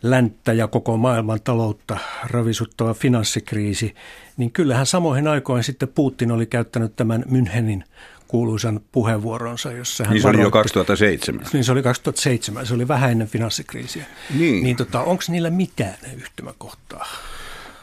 länttä 0.04 0.54
ja 0.54 0.68
koko 0.68 0.98
maailman 0.98 1.42
taloutta 1.44 1.98
ravisuttava 2.24 2.94
finanssikriisi, 2.94 3.96
niin 4.38 4.52
kyllähän 4.52 4.86
samoihin 4.86 5.28
aikoihin 5.28 5.64
sitten 5.64 5.90
Putin 5.90 6.32
oli 6.32 6.46
käyttänyt 6.46 6.96
tämän 6.96 7.26
Münchenin 7.28 7.84
kuuluisan 8.32 8.80
puheenvuoronsa, 8.92 9.72
jossa 9.72 10.04
hän 10.04 10.14
Niin 10.14 10.22
se 10.22 10.28
oli 10.28 10.42
jo 10.42 10.52
2007. 10.52 11.46
Niin 11.54 11.64
se 11.64 11.72
oli 11.72 11.84
2007, 11.84 12.66
se 12.66 12.74
oli 12.74 12.88
vähän 12.88 13.12
ennen 13.12 13.28
finanssikriisiä. 13.28 14.06
Niin. 14.40 14.64
niin 14.64 14.76
tota, 14.76 15.02
onko 15.02 15.24
niillä 15.28 15.50
mitään 15.50 15.96
yhtymäkohtaa? 16.18 17.08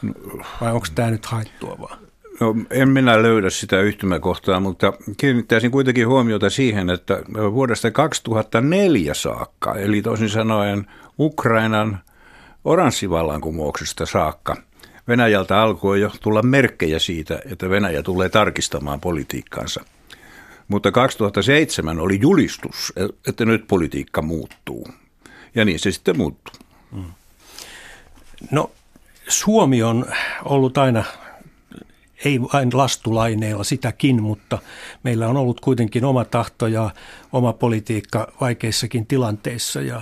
No, 0.01 0.13
Vai 0.61 0.71
onko 0.71 0.87
tämä 0.95 1.11
nyt 1.11 1.25
haittua 1.25 1.77
vaan? 1.79 1.97
No, 2.39 2.55
en 2.69 2.89
minä 2.89 3.21
löydä 3.21 3.49
sitä 3.49 3.81
yhtymäkohtaa, 3.81 4.59
mutta 4.59 4.93
kiinnittäisin 5.17 5.71
kuitenkin 5.71 6.07
huomiota 6.07 6.49
siihen, 6.49 6.89
että 6.89 7.19
vuodesta 7.53 7.91
2004 7.91 9.13
saakka, 9.13 9.75
eli 9.75 10.01
toisin 10.01 10.29
sanoen 10.29 10.85
Ukrainan 11.19 11.99
oranssivallankumouksesta 12.65 14.05
saakka, 14.05 14.55
Venäjältä 15.07 15.61
alkoi 15.61 16.01
jo 16.01 16.11
tulla 16.21 16.41
merkkejä 16.41 16.99
siitä, 16.99 17.39
että 17.51 17.69
Venäjä 17.69 18.03
tulee 18.03 18.29
tarkistamaan 18.29 18.99
politiikkaansa– 18.99 19.83
mutta 20.69 20.91
2007 20.91 21.99
oli 21.99 22.19
julistus, 22.21 22.93
että 23.27 23.45
nyt 23.45 23.67
politiikka 23.67 24.21
muuttuu. 24.21 24.87
Ja 25.55 25.65
niin 25.65 25.79
se 25.79 25.91
sitten 25.91 26.17
muuttuu. 26.17 26.53
No 28.51 28.71
Suomi 29.27 29.83
on 29.83 30.05
ollut 30.45 30.77
aina, 30.77 31.03
ei 32.25 32.41
vain 32.41 32.69
lastulaineilla 32.73 33.63
sitäkin, 33.63 34.23
mutta 34.23 34.57
meillä 35.03 35.27
on 35.27 35.37
ollut 35.37 35.61
kuitenkin 35.61 36.05
oma 36.05 36.25
tahto 36.25 36.67
ja 36.67 36.89
oma 37.31 37.53
politiikka 37.53 38.33
vaikeissakin 38.41 39.05
tilanteissa. 39.05 39.81
Ja 39.81 40.01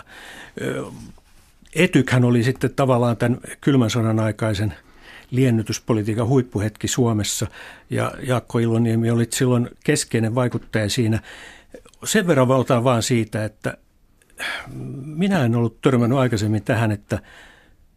Etykhän 1.75 2.24
oli 2.24 2.43
sitten 2.43 2.74
tavallaan 2.75 3.17
tämän 3.17 3.39
kylmän 3.62 3.89
sodan 3.89 4.19
aikaisen– 4.19 4.74
liennytyspolitiikan 5.31 6.27
huippuhetki 6.27 6.88
Suomessa 6.88 7.48
ja 7.89 8.12
Jaakko 8.24 8.60
Iloniemi 8.60 9.12
oli 9.12 9.27
silloin 9.34 9.69
keskeinen 9.84 10.36
vaikuttaja 10.36 10.89
siinä. 10.89 11.19
Sen 12.03 12.27
verran 12.27 12.48
valtaan 12.48 12.84
vaan 12.84 13.03
siitä, 13.03 13.46
että 13.46 13.77
minä 15.05 15.46
en 15.46 15.55
ollut 15.55 15.81
törmännyt 15.81 16.19
aikaisemmin 16.19 16.63
tähän, 16.63 16.91
että, 16.91 17.19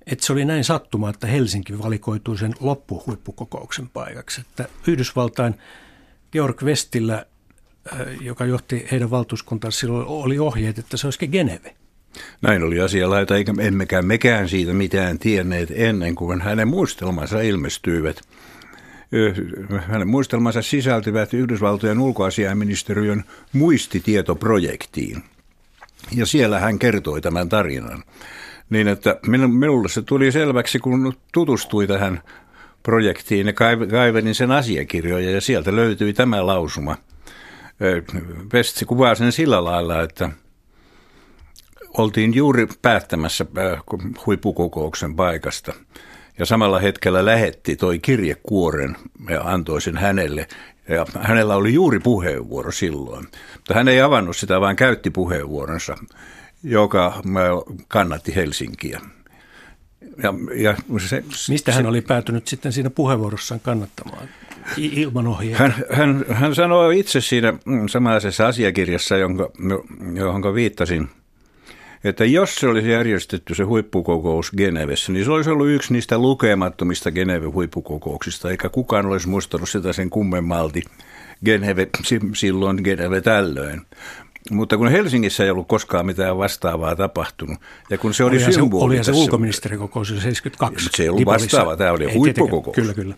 että 0.07 0.27
se 0.27 0.33
oli 0.33 0.45
näin 0.45 0.65
sattuma, 0.65 1.11
että 1.11 1.27
Helsinki 1.27 1.79
valikoitui 1.79 2.39
sen 2.39 2.55
loppuhuippukokouksen 2.61 3.89
paikaksi. 3.89 4.41
Että 4.41 4.69
Yhdysvaltain 4.87 5.55
Georg 6.33 6.63
Westillä, 6.63 7.27
äh, 7.93 8.01
joka 8.21 8.45
johti 8.45 8.89
heidän 8.91 9.11
valtuuskuntaansa 9.11 9.79
silloin, 9.81 10.07
oli 10.07 10.39
ohjeet, 10.39 10.79
että 10.79 10.97
se 10.97 11.07
olisikin 11.07 11.31
Geneve. 11.31 11.75
Näin 12.43 12.63
oli 12.63 12.81
asialaita, 12.81 13.37
eikä 13.37 13.55
emmekään 13.61 14.07
mekään 14.07 14.49
siitä 14.49 14.73
mitään 14.73 15.19
tienneet 15.19 15.69
ennen 15.75 16.15
kuin 16.15 16.41
hänen 16.41 16.69
muistelmansa 16.69 17.41
ilmestyivät. 17.41 18.21
Hänen 19.79 20.09
muistelmansa 20.09 20.63
sisältyvät 20.63 21.35
Yhdysvaltojen 21.35 21.99
ulkoasiainministeriön 21.99 23.25
muistitietoprojektiin. 23.53 25.23
Ja 26.15 26.27
siellä 26.27 26.59
hän 26.59 26.79
kertoi 26.79 27.21
tämän 27.21 27.49
tarinan. 27.49 28.05
Niin 28.71 28.89
että 28.89 29.17
minulle 29.49 29.89
se 29.89 30.03
tuli 30.03 30.33
selväksi, 30.33 30.79
kun 30.79 31.15
tutustui 31.33 31.87
tähän 31.87 32.23
projektiin 32.83 33.47
ja 33.47 33.53
kaivelin 33.91 34.35
sen 34.35 34.51
asiakirjoja 34.51 35.31
ja 35.31 35.41
sieltä 35.41 35.77
löytyi 35.77 36.13
tämä 36.13 36.47
lausuma. 36.47 36.97
Vesti 38.53 38.85
kuvaa 38.85 39.15
sen 39.15 39.33
sillä 39.33 39.65
lailla, 39.65 40.03
että 40.03 40.31
oltiin 41.99 42.35
juuri 42.35 42.69
päättämässä 42.83 43.47
huippukokouksen 44.27 45.17
paikasta 45.17 45.73
ja 46.39 46.47
samalla 46.47 46.79
hetkellä 46.79 47.25
lähetti 47.25 47.77
toi 47.77 47.99
kirjekuoren 47.99 48.97
ja 49.31 49.41
antoi 49.41 49.81
sen 49.81 49.97
hänelle. 49.97 50.49
Ja 50.89 51.07
hänellä 51.21 51.57
oli 51.57 51.75
juuri 51.75 51.99
puheenvuoro 51.99 52.73
silloin, 52.73 53.27
mutta 53.55 53.75
hän 53.75 53.89
ei 53.89 54.01
avannut 54.01 54.37
sitä, 54.37 54.61
vaan 54.61 54.77
käytti 54.77 55.11
puheenvuoronsa 55.11 55.97
joka 56.63 57.23
kannatti 57.89 58.35
Helsinkiä. 58.35 59.01
Ja, 60.23 60.35
ja 60.55 60.77
se, 60.99 61.25
Mistä 61.49 61.73
hän 61.73 61.85
se, 61.85 61.89
oli 61.89 62.01
päätynyt 62.01 62.47
sitten 62.47 62.73
siinä 62.73 62.91
puheenvuorossaan 62.91 63.61
kannattamaan 63.61 64.29
ilman 64.77 65.27
ohjeita? 65.27 65.63
Hän, 65.63 65.75
hän, 65.93 66.25
hän 66.31 66.55
sanoi 66.55 66.99
itse 66.99 67.21
siinä 67.21 67.53
mm, 67.65 67.89
samaisessa 67.89 68.47
asiakirjassa, 68.47 69.17
jonka, 69.17 69.51
johon 70.15 70.55
viittasin, 70.55 71.09
että 72.05 72.25
jos 72.25 72.55
se 72.55 72.69
olisi 72.69 72.91
järjestetty 72.91 73.55
se 73.55 73.63
huippukokous 73.63 74.53
Genevessä, 74.57 75.13
niin 75.13 75.25
se 75.25 75.31
olisi 75.31 75.51
ollut 75.51 75.69
yksi 75.69 75.93
niistä 75.93 76.19
lukemattomista 76.19 77.11
Geneve-huippukokouksista, 77.11 78.51
eikä 78.51 78.69
kukaan 78.69 79.07
olisi 79.07 79.29
muistanut 79.29 79.69
sitä 79.69 79.93
sen 79.93 80.11
kummemmalti. 80.11 80.83
Geneve 81.45 81.89
silloin, 82.35 82.81
Geneve 82.85 83.21
tällöin. 83.21 83.81
Mutta 84.51 84.77
kun 84.77 84.89
Helsingissä 84.89 85.45
ei 85.45 85.51
ollut 85.51 85.69
koskaan 85.69 86.07
mitään 86.07 86.39
vastaavaa 86.39 86.97
tapahtunut, 86.97 87.59
ja 87.91 87.99
kun 87.99 88.15
se 88.15 88.25
oli 88.25 88.37
olihan 88.37 88.53
symboli... 88.53 88.81
Se, 88.81 88.85
olihan 88.85 89.05
se 89.05 89.13
ulkoministerikokous 89.13 90.09
72. 90.09 90.89
Se 90.97 91.03
ei 91.03 91.09
ollut 91.09 91.27
vastaava, 91.27 91.77
tämä 91.77 91.93
oli 91.93 92.05
ei 92.05 92.15
huippukokous. 92.15 92.75
Kyllä, 92.75 92.95
kyllä. 92.95 93.15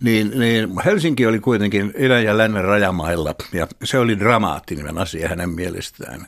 Niin, 0.00 0.30
niin 0.38 0.68
Helsinki 0.84 1.26
oli 1.26 1.38
kuitenkin 1.38 1.94
idän 1.98 2.24
ja 2.24 2.38
lännen 2.38 2.64
rajamailla, 2.64 3.34
ja 3.52 3.66
se 3.84 3.98
oli 3.98 4.18
dramaattinen 4.18 4.98
asia 4.98 5.28
hänen 5.28 5.50
mielestään 5.50 6.26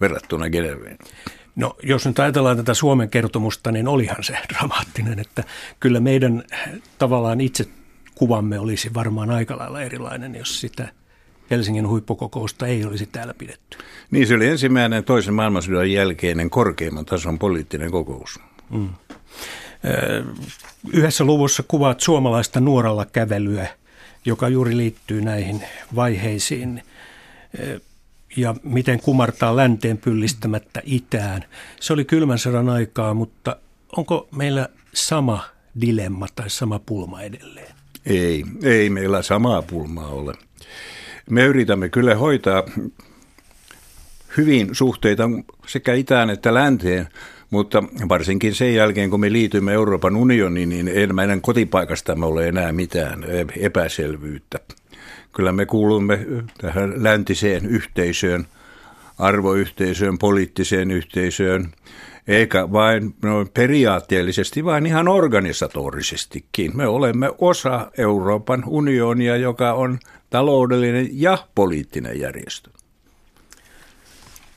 verrattuna 0.00 0.50
Geneveen. 0.50 0.98
No 1.56 1.76
jos 1.82 2.06
nyt 2.06 2.18
ajatellaan 2.18 2.56
tätä 2.56 2.74
Suomen 2.74 3.10
kertomusta, 3.10 3.72
niin 3.72 3.88
olihan 3.88 4.24
se 4.24 4.38
dramaattinen, 4.54 5.18
että 5.18 5.44
kyllä 5.80 6.00
meidän 6.00 6.44
tavallaan 6.98 7.40
itse 7.40 7.64
kuvamme 8.14 8.58
olisi 8.58 8.94
varmaan 8.94 9.30
aika 9.30 9.58
lailla 9.58 9.82
erilainen, 9.82 10.34
jos 10.34 10.60
sitä– 10.60 10.88
Helsingin 11.50 11.88
huippukokousta 11.88 12.66
ei 12.66 12.84
olisi 12.84 13.06
täällä 13.06 13.34
pidetty. 13.34 13.78
Niin, 14.10 14.26
se 14.26 14.34
oli 14.34 14.46
ensimmäinen 14.46 15.04
toisen 15.04 15.34
maailmansodan 15.34 15.92
jälkeinen 15.92 16.50
korkeimman 16.50 17.04
tason 17.04 17.38
poliittinen 17.38 17.90
kokous. 17.90 18.40
Mm. 18.70 18.88
Yhdessä 20.92 21.24
luvussa 21.24 21.62
kuvaat 21.68 22.00
suomalaista 22.00 22.60
nuoralla 22.60 23.06
kävelyä, 23.06 23.66
joka 24.24 24.48
juuri 24.48 24.76
liittyy 24.76 25.20
näihin 25.20 25.64
vaiheisiin 25.94 26.82
ja 28.36 28.54
miten 28.62 29.00
kumartaa 29.00 29.56
länteen 29.56 29.98
pyllistämättä 29.98 30.82
itään. 30.84 31.44
Se 31.80 31.92
oli 31.92 32.04
kylmän 32.04 32.38
sodan 32.38 32.68
aikaa, 32.68 33.14
mutta 33.14 33.56
onko 33.96 34.28
meillä 34.36 34.68
sama 34.94 35.44
dilemma 35.80 36.26
tai 36.34 36.50
sama 36.50 36.78
pulma 36.78 37.22
edelleen? 37.22 37.74
Ei, 38.06 38.44
ei 38.62 38.90
meillä 38.90 39.22
samaa 39.22 39.62
pulmaa 39.62 40.08
ole. 40.08 40.34
Me 41.30 41.44
yritämme 41.44 41.88
kyllä 41.88 42.14
hoitaa 42.14 42.62
hyvin 44.36 44.68
suhteita 44.72 45.30
sekä 45.66 45.94
itään 45.94 46.30
että 46.30 46.54
länteen, 46.54 47.08
mutta 47.50 47.82
varsinkin 48.08 48.54
sen 48.54 48.74
jälkeen, 48.74 49.10
kun 49.10 49.20
me 49.20 49.32
liitymme 49.32 49.72
Euroopan 49.72 50.16
unioniin, 50.16 50.68
niin 50.68 50.88
ei 50.88 51.06
meidän 51.06 51.40
kotipaikastamme 51.40 52.26
ole 52.26 52.48
enää 52.48 52.72
mitään 52.72 53.24
epäselvyyttä. 53.56 54.58
Kyllä 55.38 55.52
me 55.52 55.66
kuulumme 55.66 56.26
tähän 56.60 57.02
läntiseen 57.02 57.66
yhteisöön, 57.66 58.46
arvoyhteisöön, 59.18 60.18
poliittiseen 60.18 60.90
yhteisöön, 60.90 61.72
eikä 62.28 62.72
vain 62.72 63.14
no, 63.22 63.46
periaatteellisesti, 63.54 64.64
vaan 64.64 64.86
ihan 64.86 65.08
organisatorisestikin. 65.08 66.76
Me 66.76 66.86
olemme 66.86 67.30
osa 67.38 67.90
Euroopan 67.98 68.62
unionia, 68.66 69.36
joka 69.36 69.72
on 69.72 69.98
taloudellinen 70.30 71.08
ja 71.12 71.38
poliittinen 71.54 72.20
järjestö. 72.20 72.70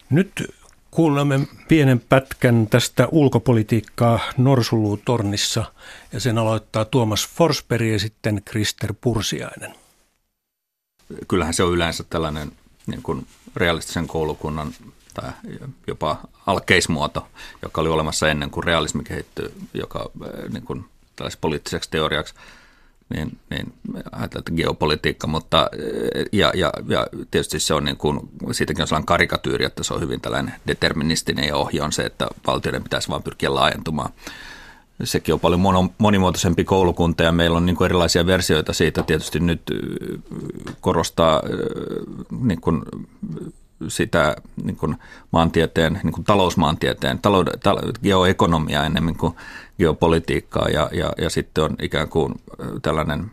Nyt 0.10 0.54
kuulemme 0.92 1.40
pienen 1.68 2.02
pätkän 2.10 2.68
tästä 2.68 3.08
ulkopolitiikkaa 3.12 4.20
Norsulutornissa 4.38 5.66
ja 6.14 6.20
sen 6.20 6.38
aloittaa 6.38 6.86
Tuomas 6.86 7.28
Forsberg 7.28 7.86
ja 7.86 8.00
sitten 8.00 8.42
Krister 8.46 8.94
Pursiainen. 9.02 9.81
Kyllähän 11.28 11.54
se 11.54 11.64
on 11.64 11.74
yleensä 11.74 12.04
tällainen 12.04 12.52
niin 12.88 13.02
kuin 13.02 13.28
realistisen 13.56 14.08
koulukunnan 14.08 14.74
tai 15.14 15.32
jopa 15.88 16.18
alkeismuoto, 16.46 17.28
joka 17.62 17.82
oli 17.82 17.90
olemassa 17.90 18.30
ennen 18.30 18.50
kuin 18.50 18.64
realismi 18.64 19.04
kehittyi, 19.04 19.54
joka 19.74 20.10
niin 20.50 20.64
kuin 20.64 20.86
poliittiseksi 21.42 21.92
teoriaksi– 21.92 22.34
niin, 23.16 23.38
niin 23.50 23.74
ajatellaan, 24.12 24.56
geopolitiikka, 24.56 25.28
mutta 25.28 25.70
ja, 26.32 26.52
ja, 26.56 26.74
ja 26.88 27.08
tietysti 27.32 27.60
se 27.60 27.74
on 27.74 27.86
niin 27.86 27.98
kuin, 27.98 28.20
siitäkin 28.52 28.82
on 28.82 28.88
sellainen 28.88 29.06
karikatyyri, 29.06 29.66
että 29.66 29.84
se 29.84 29.94
on 29.94 30.02
hyvin 30.02 30.22
tällainen 30.22 30.54
deterministinen 30.68 31.48
ja 31.48 31.56
ohje 31.56 31.82
on 31.82 31.92
se, 31.92 32.04
että 32.04 32.28
valtioiden 32.48 32.84
pitäisi 32.84 33.10
vain 33.10 33.24
pyrkiä 33.24 33.56
laajentumaan. 33.56 34.14
Sekin 35.04 35.34
on 35.34 35.40
paljon 35.40 35.62
monimuotoisempi 35.98 36.64
koulukunta 36.64 37.24
ja 37.24 37.32
meillä 37.32 37.58
on 37.58 37.66
niin 37.66 37.76
kuin 37.76 37.86
erilaisia 37.86 38.26
versioita 38.26 38.74
siitä. 38.74 39.04
Tietysti 39.04 39.40
nyt 39.40 39.62
korostaa 40.82 41.42
niin 42.42 42.62
kuin 42.62 42.82
sitä 43.88 44.36
niin 44.64 44.76
kuin 44.76 44.96
maantieteen, 45.32 46.00
niin 46.04 46.14
kuin 46.14 46.26
talousmaantieteen, 46.26 47.20
talouden, 47.20 47.54
geoekonomiaa 48.04 48.86
enemmän 48.86 49.16
kuin 49.16 49.34
geopolitiikkaa 49.78 50.70
ja, 50.70 50.90
ja, 50.94 51.12
ja 51.18 51.30
sitten 51.30 51.64
on 51.64 51.76
ikään 51.82 52.10
kuin 52.10 52.34
tällainen 52.82 53.32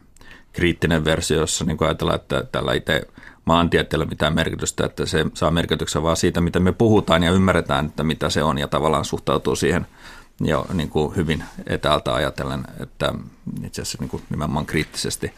kriittinen 0.52 1.04
versio, 1.04 1.40
jossa 1.40 1.64
niin 1.64 1.76
kuin 1.76 1.88
ajatellaan, 1.88 2.20
että 2.20 2.44
tällä 2.52 2.72
itse 2.72 3.02
maantieteellä 3.44 4.06
mitään 4.06 4.34
merkitystä, 4.34 4.86
että 4.86 5.06
se 5.06 5.26
saa 5.34 5.50
merkityksen 5.50 6.02
vaan 6.02 6.16
siitä, 6.16 6.40
mitä 6.40 6.60
me 6.60 6.72
puhutaan 6.72 7.22
ja 7.22 7.32
ymmärretään, 7.32 7.86
että 7.86 8.04
mitä 8.04 8.30
se 8.30 8.42
on 8.42 8.58
ja 8.58 8.68
tavallaan 8.68 9.04
suhtautuu 9.04 9.56
siihen 9.56 9.86
jo 10.40 10.66
niin 10.72 10.90
kuin 10.90 11.16
hyvin 11.16 11.44
etäältä 11.66 12.14
ajatellen, 12.14 12.64
että 12.80 13.14
itse 13.64 13.82
asiassa 13.82 13.98
niin 14.00 14.10
kuin 14.10 14.22
nimenomaan 14.30 14.66
kriittisesti 14.66 15.32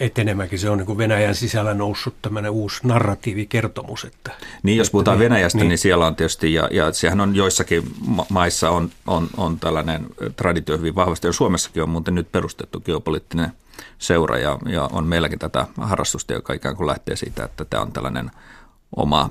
etenemäkin. 0.00 0.58
Se 0.58 0.70
on 0.70 0.78
niin 0.78 0.86
kuin 0.86 0.98
Venäjän 0.98 1.34
sisällä 1.34 1.74
noussut 1.74 2.14
tämmöinen 2.22 2.50
uusi 2.50 2.80
narratiivikertomus. 2.86 4.04
Että, 4.04 4.30
niin, 4.62 4.78
jos 4.78 4.90
puhutaan 4.90 5.18
niin, 5.18 5.24
Venäjästä, 5.24 5.58
niin. 5.58 5.68
niin 5.68 5.78
siellä 5.78 6.06
on 6.06 6.16
tietysti, 6.16 6.54
ja, 6.54 6.68
ja 6.70 6.92
sehän 6.92 7.20
on 7.20 7.36
joissakin 7.36 7.82
maissa 8.28 8.70
on, 8.70 8.90
on, 9.06 9.28
on 9.36 9.60
tällainen 9.60 10.06
traditio 10.36 10.78
hyvin 10.78 10.94
vahvasti, 10.94 11.26
ja 11.26 11.32
Suomessakin 11.32 11.82
on 11.82 11.88
muuten 11.88 12.14
nyt 12.14 12.32
perustettu 12.32 12.80
geopoliittinen 12.80 13.52
seura, 13.98 14.38
ja, 14.38 14.58
ja 14.66 14.88
on 14.92 15.06
meilläkin 15.06 15.38
tätä 15.38 15.66
harrastusta, 15.76 16.32
joka 16.32 16.52
ikään 16.52 16.76
kuin 16.76 16.86
lähtee 16.86 17.16
siitä, 17.16 17.44
että 17.44 17.64
tämä 17.64 17.82
on 17.82 17.92
tällainen 17.92 18.30
oma 18.96 19.30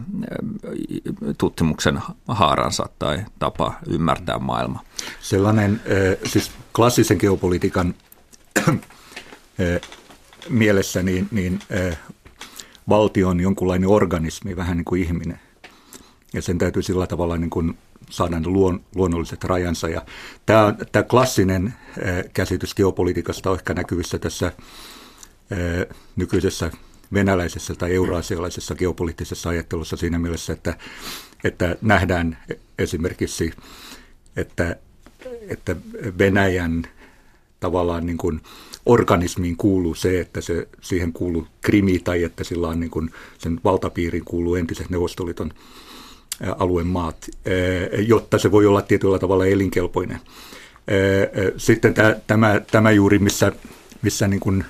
tutkimuksen 1.37 1.99
haaransa 2.27 2.89
tai 2.99 3.25
tapa 3.39 3.73
ymmärtää 3.87 4.39
maailma. 4.39 4.83
Sellainen 5.21 5.81
siis 6.25 6.51
klassisen 6.75 7.17
geopolitiikan 7.19 7.93
mielessä 10.49 11.03
niin, 11.03 11.27
niin 11.31 11.59
valtio 12.89 13.29
on 13.29 13.39
jonkunlainen 13.39 13.89
organismi, 13.89 14.55
vähän 14.55 14.77
niin 14.77 14.85
kuin 14.85 15.03
ihminen. 15.03 15.39
Ja 16.33 16.41
sen 16.41 16.57
täytyy 16.57 16.81
sillä 16.81 17.07
tavalla 17.07 17.37
niin 17.37 17.49
kuin 17.49 17.77
saada 18.09 18.41
luon, 18.45 18.81
luonnolliset 18.95 19.43
rajansa. 19.43 19.89
Ja 19.89 20.01
tämä, 20.45 20.75
tämä 20.91 21.03
klassinen 21.03 21.73
käsitys 22.33 22.75
geopolitiikasta 22.75 23.49
on 23.49 23.55
ehkä 23.55 23.73
näkyvissä 23.73 24.19
tässä 24.19 24.51
nykyisessä 26.15 26.71
venäläisessä 27.13 27.75
tai 27.75 27.95
euroasialaisessa 27.95 28.75
geopoliittisessa 28.75 29.49
ajattelussa 29.49 29.97
siinä 29.97 30.19
mielessä, 30.19 30.53
että, 30.53 30.77
että 31.43 31.75
nähdään 31.81 32.37
esimerkiksi, 32.79 33.51
että 34.35 34.75
että 35.49 35.75
Venäjän 36.17 36.83
tavallaan 37.59 38.05
niin 38.05 38.17
kuin 38.17 38.41
organismiin 38.85 39.57
kuuluu 39.57 39.95
se, 39.95 40.19
että 40.19 40.41
se, 40.41 40.67
siihen 40.81 41.13
kuuluu 41.13 41.47
krimi 41.61 41.99
tai 41.99 42.23
että 42.23 42.43
sillä 42.43 42.67
on 42.67 42.79
niin 42.79 42.89
kuin, 42.89 43.09
sen 43.37 43.59
valtapiiriin 43.63 44.25
kuuluu 44.25 44.55
entiset 44.55 44.89
Neuvostoliiton 44.89 45.51
alueen 46.59 46.87
maat, 46.87 47.29
jotta 48.07 48.37
se 48.37 48.51
voi 48.51 48.65
olla 48.65 48.81
tietyllä 48.81 49.19
tavalla 49.19 49.45
elinkelpoinen. 49.45 50.19
Sitten 51.57 51.93
tämä, 52.27 52.61
tämä 52.71 52.91
juuri, 52.91 53.19
missä, 53.19 53.51
missä 54.01 54.27
niin 54.27 54.39
kuin 54.39 54.65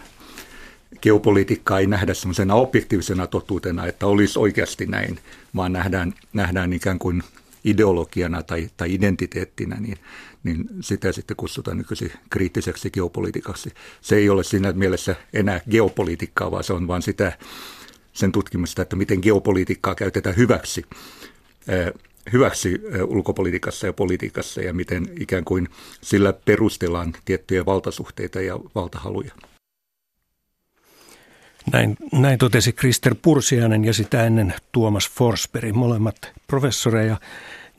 geopolitiikkaa 1.01 1.79
ei 1.79 1.88
nähdä 1.88 2.13
semmoisena 2.13 2.56
objektiivisena 2.56 3.27
totuutena, 3.27 3.86
että 3.86 4.08
olisi 4.08 4.39
oikeasti 4.39 4.86
näin, 4.86 5.19
vaan 5.56 5.73
nähdään, 5.73 6.13
nähdään 6.34 6.73
ikään 6.73 6.99
kuin 6.99 7.23
ideologiana 7.63 8.43
tai, 8.43 8.69
tai 8.77 8.93
identiteettinä, 8.93 9.75
niin, 9.79 9.97
niin 10.43 10.65
sitä 10.82 11.12
sitten 11.12 11.38
kutsutaan 11.38 11.77
nykyisin 11.77 12.12
kriittiseksi 12.29 12.91
geopolitiikaksi. 12.91 13.73
Se 14.01 14.15
ei 14.15 14.29
ole 14.29 14.43
siinä 14.43 14.71
mielessä 14.73 15.15
enää 15.34 15.62
geopolitiikkaa, 15.71 16.51
vaan 16.51 16.63
se 16.63 16.73
on 16.73 16.88
vain 16.88 17.01
sitä, 17.01 17.38
sen 18.13 18.32
tutkimusta, 18.32 18.82
että 18.82 18.95
miten 18.95 19.19
geopolitiikkaa 19.21 19.95
käytetään 19.95 20.38
hyväksi, 20.38 20.86
hyväksi 22.34 22.82
ulkopolitiikassa 23.08 23.88
ja 23.88 23.93
politiikassa 23.93 24.62
ja 24.62 24.73
miten 24.73 25.10
ikään 25.19 25.45
kuin 25.45 25.69
sillä 26.01 26.34
perustellaan 26.34 27.13
tiettyjä 27.25 27.65
valtasuhteita 27.65 28.41
ja 28.41 28.60
valtahaluja. 28.75 29.32
Näin, 31.71 31.97
näin 32.12 32.39
totesi 32.39 32.73
Krister 32.73 33.15
Pursianen 33.21 33.86
ja 33.86 33.93
sitä 33.93 34.26
ennen 34.26 34.54
Tuomas 34.71 35.10
Forsberg, 35.10 35.76
molemmat 35.76 36.32
professoreja 36.47 37.17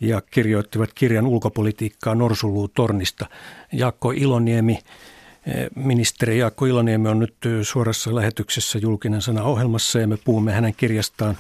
ja 0.01 0.23
kirjoittivat 0.31 0.91
kirjan 0.95 1.27
ulkopolitiikkaa 1.27 2.15
Norsuluu 2.15 2.69
tornista. 2.69 3.27
Jaakko 3.73 4.11
Iloniemi, 4.11 4.79
eh, 5.47 5.67
ministeri 5.77 6.39
Jaakko 6.39 6.67
Iloniemi 6.67 7.09
on 7.09 7.19
nyt 7.19 7.35
suorassa 7.63 8.15
lähetyksessä 8.15 8.79
julkinen 8.79 9.23
sana 9.23 9.43
ohjelmassa 9.43 9.99
ja 9.99 10.07
me 10.07 10.17
puhumme 10.25 10.53
hänen 10.53 10.75
kirjastaan 10.77 11.39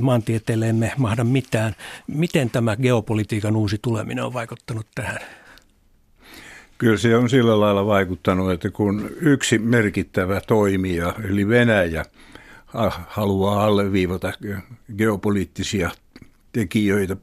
maantieteelleemme 0.00 0.92
mahda 0.96 1.24
mitään. 1.24 1.74
Miten 2.06 2.50
tämä 2.50 2.76
geopolitiikan 2.76 3.56
uusi 3.56 3.78
tuleminen 3.82 4.24
on 4.24 4.32
vaikuttanut 4.32 4.86
tähän? 4.94 5.39
Kyllä 6.80 6.96
se 6.96 7.16
on 7.16 7.30
sillä 7.30 7.60
lailla 7.60 7.86
vaikuttanut, 7.86 8.52
että 8.52 8.70
kun 8.70 9.10
yksi 9.20 9.58
merkittävä 9.58 10.40
toimija, 10.46 11.14
eli 11.28 11.48
Venäjä, 11.48 12.04
haluaa 13.06 13.64
alleviivata 13.64 14.32
geopoliittisia 14.96 15.90
tekijöitä 16.52 17.16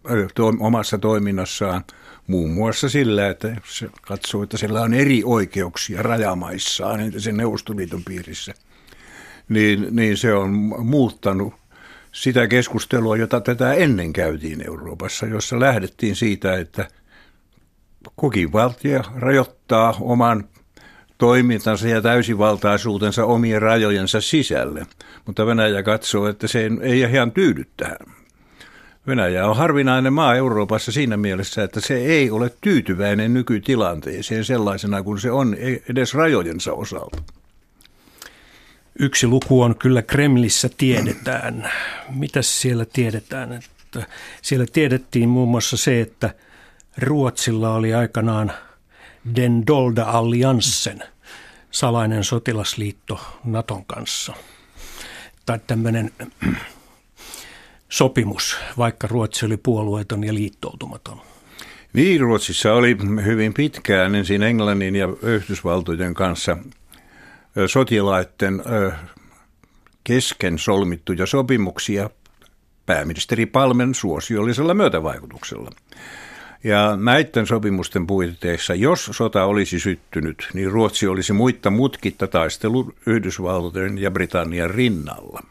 omassa 0.59 0.97
toiminnassaan, 0.97 1.83
muun 2.27 2.51
muassa 2.51 2.89
sillä, 2.89 3.27
että 3.29 3.55
se 3.65 3.89
katsoo, 4.01 4.43
että 4.43 4.57
sillä 4.57 4.81
on 4.81 4.93
eri 4.93 5.21
oikeuksia 5.25 6.03
rajamaissaan, 6.03 6.99
entä 6.99 7.19
sen 7.19 7.37
Neuvostoliiton 7.37 8.03
piirissä, 8.03 8.53
niin, 9.49 9.87
niin 9.91 10.17
se 10.17 10.33
on 10.33 10.49
muuttanut 10.85 11.53
sitä 12.11 12.47
keskustelua, 12.47 13.17
jota 13.17 13.41
tätä 13.41 13.73
ennen 13.73 14.13
käytiin 14.13 14.67
Euroopassa, 14.67 15.25
jossa 15.25 15.59
lähdettiin 15.59 16.15
siitä, 16.15 16.55
että– 16.57 16.87
kukin 18.15 18.53
valtio 18.53 19.01
rajoittaa 19.15 19.95
oman 19.99 20.43
toimintansa 21.17 21.87
ja 21.87 22.01
täysivaltaisuutensa 22.01 23.25
omien 23.25 23.61
rajojensa 23.61 24.21
sisälle. 24.21 24.85
Mutta 25.25 25.45
Venäjä 25.45 25.83
katsoo, 25.83 26.27
että 26.27 26.47
se 26.47 26.69
ei 26.81 26.99
ihan 26.99 27.31
tyydy 27.31 27.65
tähän. 27.77 27.97
Venäjä 29.07 29.47
on 29.47 29.55
harvinainen 29.55 30.13
maa 30.13 30.35
Euroopassa 30.35 30.91
siinä 30.91 31.17
mielessä, 31.17 31.63
että 31.63 31.79
se 31.79 31.97
ei 31.97 32.31
ole 32.31 32.51
tyytyväinen 32.61 33.33
nykytilanteeseen 33.33 34.45
sellaisena 34.45 35.03
kuin 35.03 35.19
se 35.19 35.31
on 35.31 35.55
edes 35.89 36.13
rajojensa 36.13 36.73
osalta. 36.73 37.23
Yksi 38.99 39.27
luku 39.27 39.61
on 39.61 39.75
kyllä 39.75 40.01
Kremlissä 40.01 40.69
tiedetään. 40.77 41.71
Mitä 42.15 42.41
siellä 42.41 42.85
tiedetään? 42.93 43.53
Että 43.53 44.07
siellä 44.41 44.65
tiedettiin 44.73 45.29
muun 45.29 45.49
muassa 45.49 45.77
se, 45.77 46.01
että– 46.01 46.33
Ruotsilla 46.97 47.73
oli 47.73 47.93
aikanaan 47.93 48.51
Den 49.35 49.67
Dolda 49.67 50.03
Alliansen, 50.03 51.03
salainen 51.71 52.23
sotilasliitto 52.23 53.19
Naton 53.43 53.85
kanssa. 53.85 54.33
Tai 55.45 55.59
tämmöinen 55.67 56.11
sopimus, 57.89 58.57
vaikka 58.77 59.07
Ruotsi 59.07 59.45
oli 59.45 59.57
puolueeton 59.57 60.23
ja 60.23 60.33
liittoutumaton. 60.33 61.21
Niin, 61.93 62.21
Ruotsissa 62.21 62.73
oli 62.73 62.97
hyvin 63.25 63.53
pitkään 63.53 64.15
ensin 64.15 64.43
Englannin 64.43 64.95
ja 64.95 65.07
Yhdysvaltojen 65.21 66.13
kanssa 66.13 66.57
sotilaiden 67.67 68.63
kesken 70.03 70.57
solmittuja 70.57 71.25
sopimuksia 71.25 72.09
pääministeri 72.85 73.45
Palmen 73.45 73.95
suosiollisella 73.95 74.73
myötävaikutuksella. 74.73 75.71
Ja 76.67 76.95
näiden 76.95 77.47
sopimusten 77.47 78.07
puitteissa, 78.07 78.75
jos 78.75 79.09
sota 79.11 79.45
olisi 79.45 79.79
syttynyt, 79.79 80.49
niin 80.53 80.71
Ruotsi 80.71 81.07
olisi 81.07 81.33
muitta 81.33 81.69
mutkitta 81.69 82.27
taistelu 82.27 82.93
Yhdysvaltojen 83.05 83.97
ja 83.97 84.11
Britannian 84.11 84.69
rinnalla. 84.69 85.43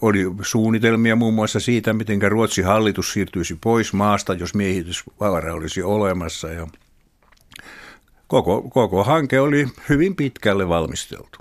Oli 0.00 0.24
suunnitelmia 0.42 1.16
muun 1.16 1.34
muassa 1.34 1.60
siitä, 1.60 1.92
miten 1.92 2.22
Ruotsin 2.22 2.64
hallitus 2.64 3.12
siirtyisi 3.12 3.58
pois 3.60 3.92
maasta, 3.92 4.34
jos 4.34 4.54
miehitysvaara 4.54 5.54
olisi 5.54 5.82
olemassa. 5.82 6.48
Ja 6.48 6.66
koko, 8.26 8.62
koko 8.62 9.04
hanke 9.04 9.40
oli 9.40 9.66
hyvin 9.88 10.16
pitkälle 10.16 10.68
valmisteltu. 10.68 11.38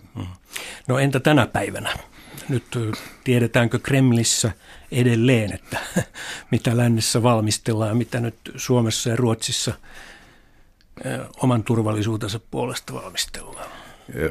No 0.88 1.00
entä 1.00 1.20
tänä 1.20 1.48
päivänä? 1.48 1.94
Nyt 2.50 2.64
tiedetäänkö 3.24 3.80
Kremlissä 3.80 4.52
edelleen, 4.91 5.54
että 5.54 5.77
mitä 6.51 6.77
lännessä 6.77 7.23
valmistellaan 7.23 7.89
ja 7.89 7.95
mitä 7.95 8.19
nyt 8.19 8.36
Suomessa 8.56 9.10
ja 9.10 9.15
Ruotsissa 9.15 9.73
oman 11.43 11.63
turvallisuutensa 11.63 12.39
puolesta 12.51 12.93
valmistellaan. 12.93 13.69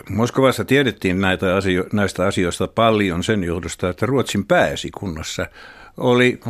Moskovassa 0.09 0.65
tiedettiin 0.65 1.21
näitä 1.21 1.57
asio- 1.57 1.87
näistä 1.93 2.27
asioista 2.27 2.69
paljon 2.69 3.25
sen 3.25 3.45
johdosta, 3.45 3.89
että 3.89 4.07
Ruotsin 4.07 4.47
pääesikunnassa 4.47 5.47
oli 5.97 6.41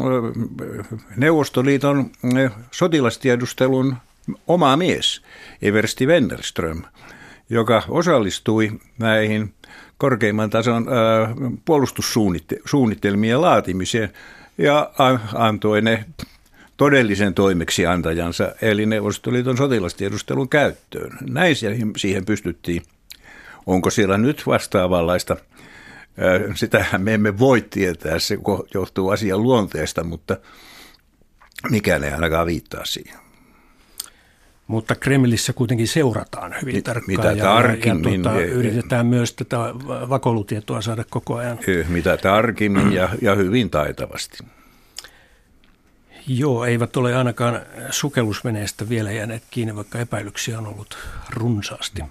Neuvostoliiton 1.16 2.10
sotilastiedustelun 2.70 3.96
oma 4.46 4.76
mies, 4.76 5.22
Eversti 5.62 6.06
Wennerström, 6.06 6.82
joka 7.50 7.82
osallistui 7.88 8.80
näihin 8.98 9.54
korkeimman 10.00 10.50
tason 10.50 10.86
puolustussuunnitelmien 11.64 13.40
laatimiseen 13.40 14.12
ja 14.58 14.90
antoi 15.34 15.82
ne 15.82 16.04
todellisen 16.76 17.34
toimeksiantajansa, 17.34 18.54
eli 18.62 18.86
Neuvostoliiton 18.86 19.56
sotilastiedustelun 19.56 20.48
käyttöön. 20.48 21.18
Näin 21.20 21.56
siihen 21.96 22.24
pystyttiin. 22.26 22.82
Onko 23.66 23.90
siellä 23.90 24.18
nyt 24.18 24.42
vastaavanlaista? 24.46 25.36
Sitähän 26.54 27.02
me 27.02 27.14
emme 27.14 27.38
voi 27.38 27.62
tietää, 27.70 28.18
se 28.18 28.38
johtuu 28.74 29.10
asian 29.10 29.42
luonteesta, 29.42 30.04
mutta 30.04 30.36
mikään 31.70 32.04
ei 32.04 32.12
ainakaan 32.12 32.46
viittaa 32.46 32.84
siihen. 32.84 33.29
Mutta 34.70 34.94
Kremlissä 34.94 35.52
kuitenkin 35.52 35.88
seurataan 35.88 36.54
hyvin 36.62 36.74
Mi- 36.74 36.82
tarkkaan 36.82 37.10
mitä 37.10 37.32
ja, 37.32 37.44
tarkimmin, 37.44 38.24
ja, 38.24 38.30
tuota, 38.30 38.40
yritetään 38.40 39.06
myös 39.06 39.32
tätä 39.32 39.56
vakoilutietoa 39.86 40.80
saada 40.80 41.04
koko 41.10 41.36
ajan. 41.36 41.58
Mitä 41.88 42.16
tarkimmin 42.16 42.92
ja, 42.92 43.08
ja 43.22 43.34
hyvin 43.34 43.70
taitavasti. 43.70 44.38
Joo, 46.26 46.64
eivät 46.64 46.96
ole 46.96 47.16
ainakaan 47.16 47.60
sukellusveneestä 47.90 48.88
vielä 48.88 49.12
jääneet 49.12 49.42
kiinni, 49.50 49.76
vaikka 49.76 49.98
epäilyksiä 49.98 50.58
on 50.58 50.66
ollut 50.66 50.98
runsaasti. 51.30 52.02